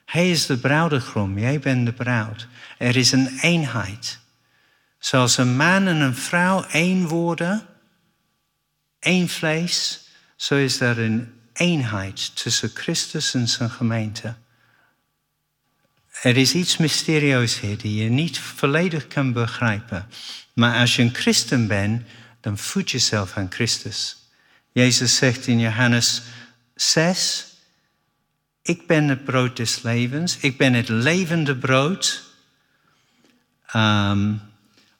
Hij 0.06 0.32
is 0.32 0.46
de 0.46 0.58
bruidegom, 0.58 1.40
jij 1.40 1.60
bent 1.60 1.86
de 1.86 1.94
bruid. 1.94 2.48
Er 2.78 2.96
is 2.96 3.12
een 3.12 3.40
eenheid. 3.40 4.20
Zoals 5.00 5.38
een 5.38 5.56
man 5.56 5.88
en 5.88 5.96
een 6.02 6.16
vrouw 6.16 6.64
één 6.64 7.08
worden, 7.08 7.68
één 9.00 9.30
vlees, 9.30 10.08
zo 10.36 10.56
is 10.56 10.80
er 10.80 11.00
een 11.00 11.34
eenheid 11.54 12.36
tussen 12.36 12.72
Christus 12.74 13.34
en 13.34 13.48
zijn 13.48 13.70
gemeente. 13.70 14.36
Er 16.22 16.38
is 16.38 16.54
iets 16.54 16.78
mysterieus 16.78 17.60
hier 17.60 17.78
die 17.78 18.04
je 18.04 18.10
niet 18.10 18.40
volledig 18.40 19.08
kan 19.08 19.34
begrijpen. 19.34 20.10
Maar 20.54 20.80
als 20.80 20.96
je 20.96 21.02
een 21.02 21.16
christen 21.16 21.68
bent, 21.68 22.08
dan 22.42 22.58
voed 22.58 22.92
jezelf 22.92 23.38
aan 23.38 23.52
Christus. 23.52 24.18
Jezus 24.72 25.16
zegt 25.16 25.48
in 25.48 25.60
Johannes 25.60 26.22
6, 26.76 27.50
ik 28.62 28.88
ben 28.88 29.08
het 29.08 29.24
brood 29.24 29.58
des 29.58 29.82
levens, 29.82 30.38
ik 30.38 30.58
ben 30.58 30.74
het 30.74 30.90
levende 30.90 31.56
brood. 31.56 32.24
Um, 33.76 34.42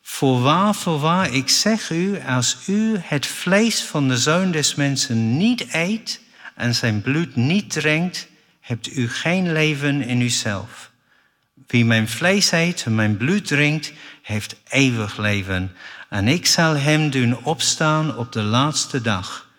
voorwaar, 0.02 0.76
voorwaar, 0.76 1.34
ik 1.34 1.50
zeg 1.50 1.90
u, 1.90 2.22
als 2.22 2.58
u 2.68 2.98
het 2.98 3.26
vlees 3.26 3.82
van 3.82 4.08
de 4.08 4.18
zoon 4.18 4.52
des 4.52 4.76
mensen 4.76 5.38
niet 5.38 5.74
eet 5.74 6.22
en 6.56 6.76
zijn 6.76 7.02
bloed 7.02 7.36
niet 7.36 7.72
drinkt, 7.72 8.28
hebt 8.60 8.96
u 8.96 9.10
geen 9.10 9.52
leven 9.52 10.02
in 10.02 10.22
uzelf. 10.22 10.92
Wie 11.68 11.86
mijn 11.86 12.10
vlees 12.10 12.52
eet 12.52 12.84
en 12.86 12.96
mijn 12.96 13.18
bloed 13.18 13.48
drinkt, 13.48 13.94
heeft 14.22 14.56
eeuwig 14.70 15.18
leven. 15.18 15.76
En 16.10 16.28
ik 16.28 16.46
zal 16.46 16.76
hem 16.76 17.10
doen 17.10 17.44
opstaan 17.44 18.18
op 18.18 18.32
de 18.32 18.42
laatste 18.42 19.02
dag. 19.02 19.50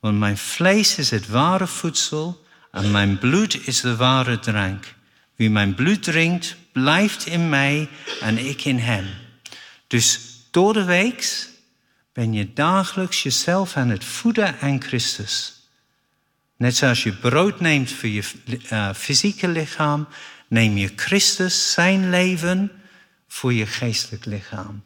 Want 0.00 0.18
mijn 0.18 0.38
vlees 0.38 0.98
is 0.98 1.10
het 1.10 1.28
ware 1.28 1.66
voedsel 1.66 2.45
en 2.76 2.90
mijn 2.90 3.18
bloed 3.18 3.66
is 3.66 3.80
de 3.80 3.96
ware 3.96 4.38
drank. 4.38 4.94
Wie 5.36 5.50
mijn 5.50 5.74
bloed 5.74 6.02
drinkt, 6.02 6.56
blijft 6.72 7.26
in 7.26 7.48
mij 7.48 7.88
en 8.20 8.38
ik 8.38 8.64
in 8.64 8.78
hem. 8.78 9.06
Dus 9.86 10.20
door 10.50 10.72
de 10.72 10.84
week 10.84 11.48
ben 12.12 12.32
je 12.32 12.52
dagelijks 12.52 13.22
jezelf 13.22 13.76
aan 13.76 13.88
het 13.88 14.04
voeden 14.04 14.58
aan 14.60 14.82
Christus. 14.82 15.54
Net 16.56 16.76
zoals 16.76 17.02
je 17.02 17.12
brood 17.12 17.60
neemt 17.60 17.92
voor 17.92 18.08
je 18.08 18.22
uh, 18.72 18.92
fysieke 18.94 19.48
lichaam, 19.48 20.08
neem 20.48 20.76
je 20.76 20.92
Christus, 20.96 21.72
zijn 21.72 22.10
leven, 22.10 22.72
voor 23.28 23.52
je 23.52 23.66
geestelijk 23.66 24.24
lichaam. 24.24 24.84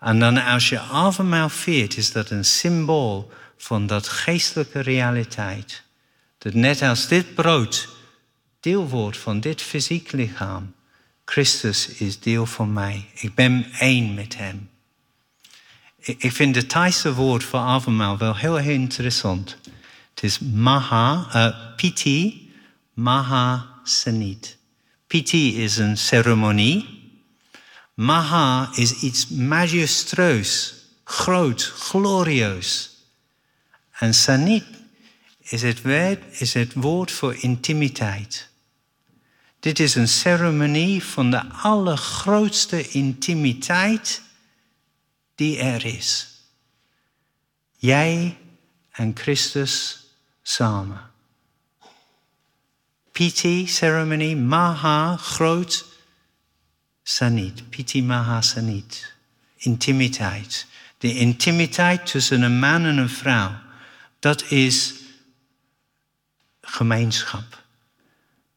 En 0.00 0.18
dan 0.18 0.38
als 0.38 0.68
je 0.68 0.80
avondmaal 0.80 1.48
viert, 1.48 1.96
is 1.96 2.12
dat 2.12 2.30
een 2.30 2.44
symbool 2.44 3.32
van 3.56 3.86
dat 3.86 4.08
geestelijke 4.08 4.80
realiteit. 4.80 5.84
Dat 6.44 6.54
net 6.54 6.82
als 6.82 7.08
dit 7.08 7.34
brood 7.34 7.88
deel 8.60 8.88
wordt 8.88 9.16
van 9.16 9.40
dit 9.40 9.62
fysiek 9.62 10.12
lichaam, 10.12 10.74
Christus 11.24 11.88
is 11.88 12.20
deel 12.20 12.46
van 12.46 12.72
mij. 12.72 13.08
Ik 13.14 13.34
ben 13.34 13.66
één 13.78 14.14
met 14.14 14.36
hem. 14.36 14.70
Ik 15.98 16.32
vind 16.32 16.56
het 16.56 16.68
Thaise 16.68 17.14
woord 17.14 17.44
voor 17.44 17.60
avondmaal 17.60 18.18
wel 18.18 18.36
heel, 18.36 18.56
heel 18.56 18.74
interessant. 18.74 19.56
Het 20.14 20.22
is 20.22 20.38
maha, 20.38 21.26
uh, 21.34 21.76
piti, 21.76 22.52
maha 22.94 23.68
Sanit. 23.82 24.56
Piti 25.06 25.62
is 25.62 25.76
een 25.76 25.98
ceremonie. 25.98 27.02
Maha 27.94 28.70
is 28.74 28.92
iets 28.92 29.28
majestueus, 29.28 30.74
groot, 31.04 31.62
glorieus. 31.62 32.90
En 33.92 34.14
Sanit 34.14 34.73
is 35.54 35.62
het, 36.52 36.72
woord, 36.72 37.10
is 37.10 37.12
voor 37.12 37.34
intimiteit. 37.34 38.48
Dit 39.60 39.78
is 39.78 39.94
een 39.94 40.08
ceremonie 40.08 41.04
van 41.04 41.30
de 41.30 41.44
allergrootste 41.46 42.88
intimiteit 42.88 44.22
die 45.34 45.58
er 45.58 45.84
is. 45.84 46.28
Jij 47.76 48.36
en 48.90 49.10
Christus 49.14 50.04
samen. 50.42 51.10
Piti 53.12 53.66
ceremony, 53.66 54.34
Maha, 54.34 55.16
groot, 55.16 55.84
Sanit. 57.02 57.70
Piti 57.70 58.02
Maha 58.02 58.40
Sanit. 58.40 59.14
Intimiteit. 59.56 60.66
De 60.98 61.14
intimiteit 61.14 62.06
tussen 62.06 62.42
een 62.42 62.58
man 62.58 62.84
en 62.84 62.96
een 62.96 63.08
vrouw. 63.08 63.52
Dat 64.18 64.50
is 64.50 64.94
gemeenschap. 66.74 67.62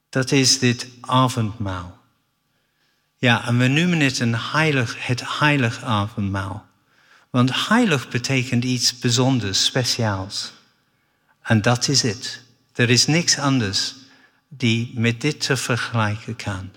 Dat 0.09 0.31
is 0.31 0.59
dit 0.59 0.87
avondmaal. 1.01 1.97
Ja, 3.17 3.45
en 3.47 3.57
we 3.57 3.67
noemen 3.67 3.99
het 3.99 4.19
een 4.19 4.35
heilig, 4.35 5.07
het 5.07 5.39
heilig 5.39 5.83
avondmaal. 5.83 6.65
Want 7.29 7.67
heilig 7.67 8.09
betekent 8.09 8.63
iets 8.63 8.99
bijzonders, 8.99 9.65
speciaals. 9.65 10.53
En 11.41 11.61
dat 11.61 11.87
is 11.87 12.01
het. 12.01 12.41
Er 12.73 12.89
is 12.89 13.07
niks 13.07 13.37
anders 13.37 13.95
die 14.47 14.91
met 14.95 15.21
dit 15.21 15.39
te 15.39 15.57
vergelijken 15.57 16.35
kan. 16.35 16.71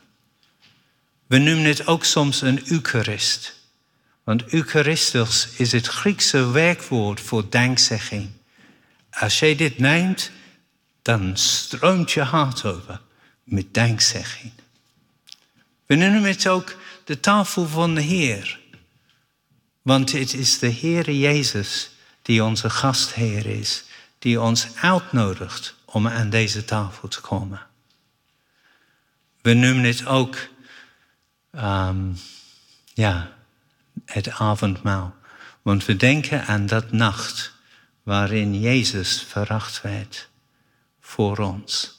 We 1.27 1.39
noemen 1.39 1.65
het 1.65 1.87
ook 1.87 2.05
soms 2.05 2.41
een 2.41 2.71
Eucharist. 2.71 3.61
Want 4.25 4.45
Eucharistos 4.53 5.49
is 5.57 5.73
het 5.73 5.87
Griekse 5.87 6.51
werkwoord 6.51 7.21
voor 7.21 7.51
dankzegging. 7.51 8.31
Als 9.11 9.39
je 9.39 9.57
dit 9.57 9.79
neemt, 9.79 10.31
dan 11.11 11.37
stroomt 11.37 12.13
je 12.13 12.23
hart 12.23 12.65
over 12.65 13.01
met 13.45 13.75
dankzegging. 13.75 14.53
We 15.87 15.95
noemen 15.95 16.23
het 16.23 16.47
ook 16.47 16.77
de 17.05 17.21
tafel 17.21 17.67
van 17.67 17.95
de 17.95 18.01
Heer. 18.01 18.61
Want 19.83 20.13
het 20.13 20.35
is 20.35 20.59
de 20.59 20.67
Heer 20.67 21.11
Jezus 21.11 21.91
die 22.23 22.45
onze 22.45 22.71
gastheer 22.71 23.47
is, 23.47 23.85
die 24.19 24.41
ons 24.41 24.77
uitnodigt 24.77 25.75
om 25.85 26.09
aan 26.09 26.31
deze 26.31 26.65
tafel 26.65 27.09
te 27.09 27.21
komen. 27.21 27.67
We 29.43 29.53
noemen 29.55 29.85
het 29.85 30.07
ook 30.07 30.37
um, 31.53 32.19
ja, 32.95 33.33
het 34.05 34.31
avondmaal. 34.31 35.15
Want 35.63 35.85
we 35.85 35.97
denken 35.97 36.47
aan 36.47 36.67
dat 36.67 36.93
nacht 36.93 37.53
waarin 38.03 38.61
Jezus 38.61 39.23
veracht 39.29 39.83
werd 39.83 40.30
voor 41.11 41.39
ons. 41.39 41.99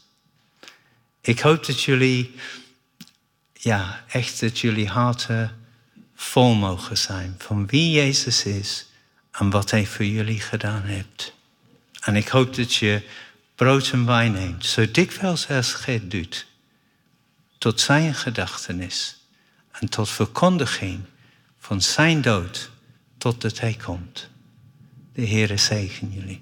Ik 1.21 1.39
hoop 1.39 1.65
dat 1.65 1.82
jullie, 1.82 2.36
ja, 3.54 4.04
echt 4.08 4.39
dat 4.39 4.60
jullie 4.60 4.88
harten 4.88 5.65
vol 6.15 6.54
mogen 6.54 6.97
zijn 6.97 7.36
van 7.38 7.67
wie 7.67 7.91
Jezus 7.91 8.45
is 8.45 8.86
en 9.32 9.50
wat 9.50 9.71
Hij 9.71 9.86
voor 9.86 10.06
jullie 10.06 10.39
gedaan 10.39 10.84
heeft. 10.84 11.34
En 12.00 12.15
ik 12.15 12.28
hoop 12.28 12.56
dat 12.56 12.74
je 12.74 13.08
brood 13.56 13.91
en 13.91 14.06
wijn 14.06 14.32
neemt, 14.32 14.65
zo 14.65 14.91
dikwijls 14.91 15.50
als 15.50 15.86
het 15.86 16.12
doet, 16.12 16.47
tot 17.58 17.82
Zijn 17.82 18.15
gedachtenis 18.15 19.17
en 19.71 19.89
tot 19.89 20.10
verkondiging 20.10 21.00
van 21.60 21.82
Zijn 21.82 22.21
dood, 22.21 22.69
totdat 23.17 23.60
Hij 23.60 23.78
komt. 23.84 24.30
De 25.13 25.28
Heere 25.28 25.58
zegen 25.58 26.12
jullie. 26.12 26.39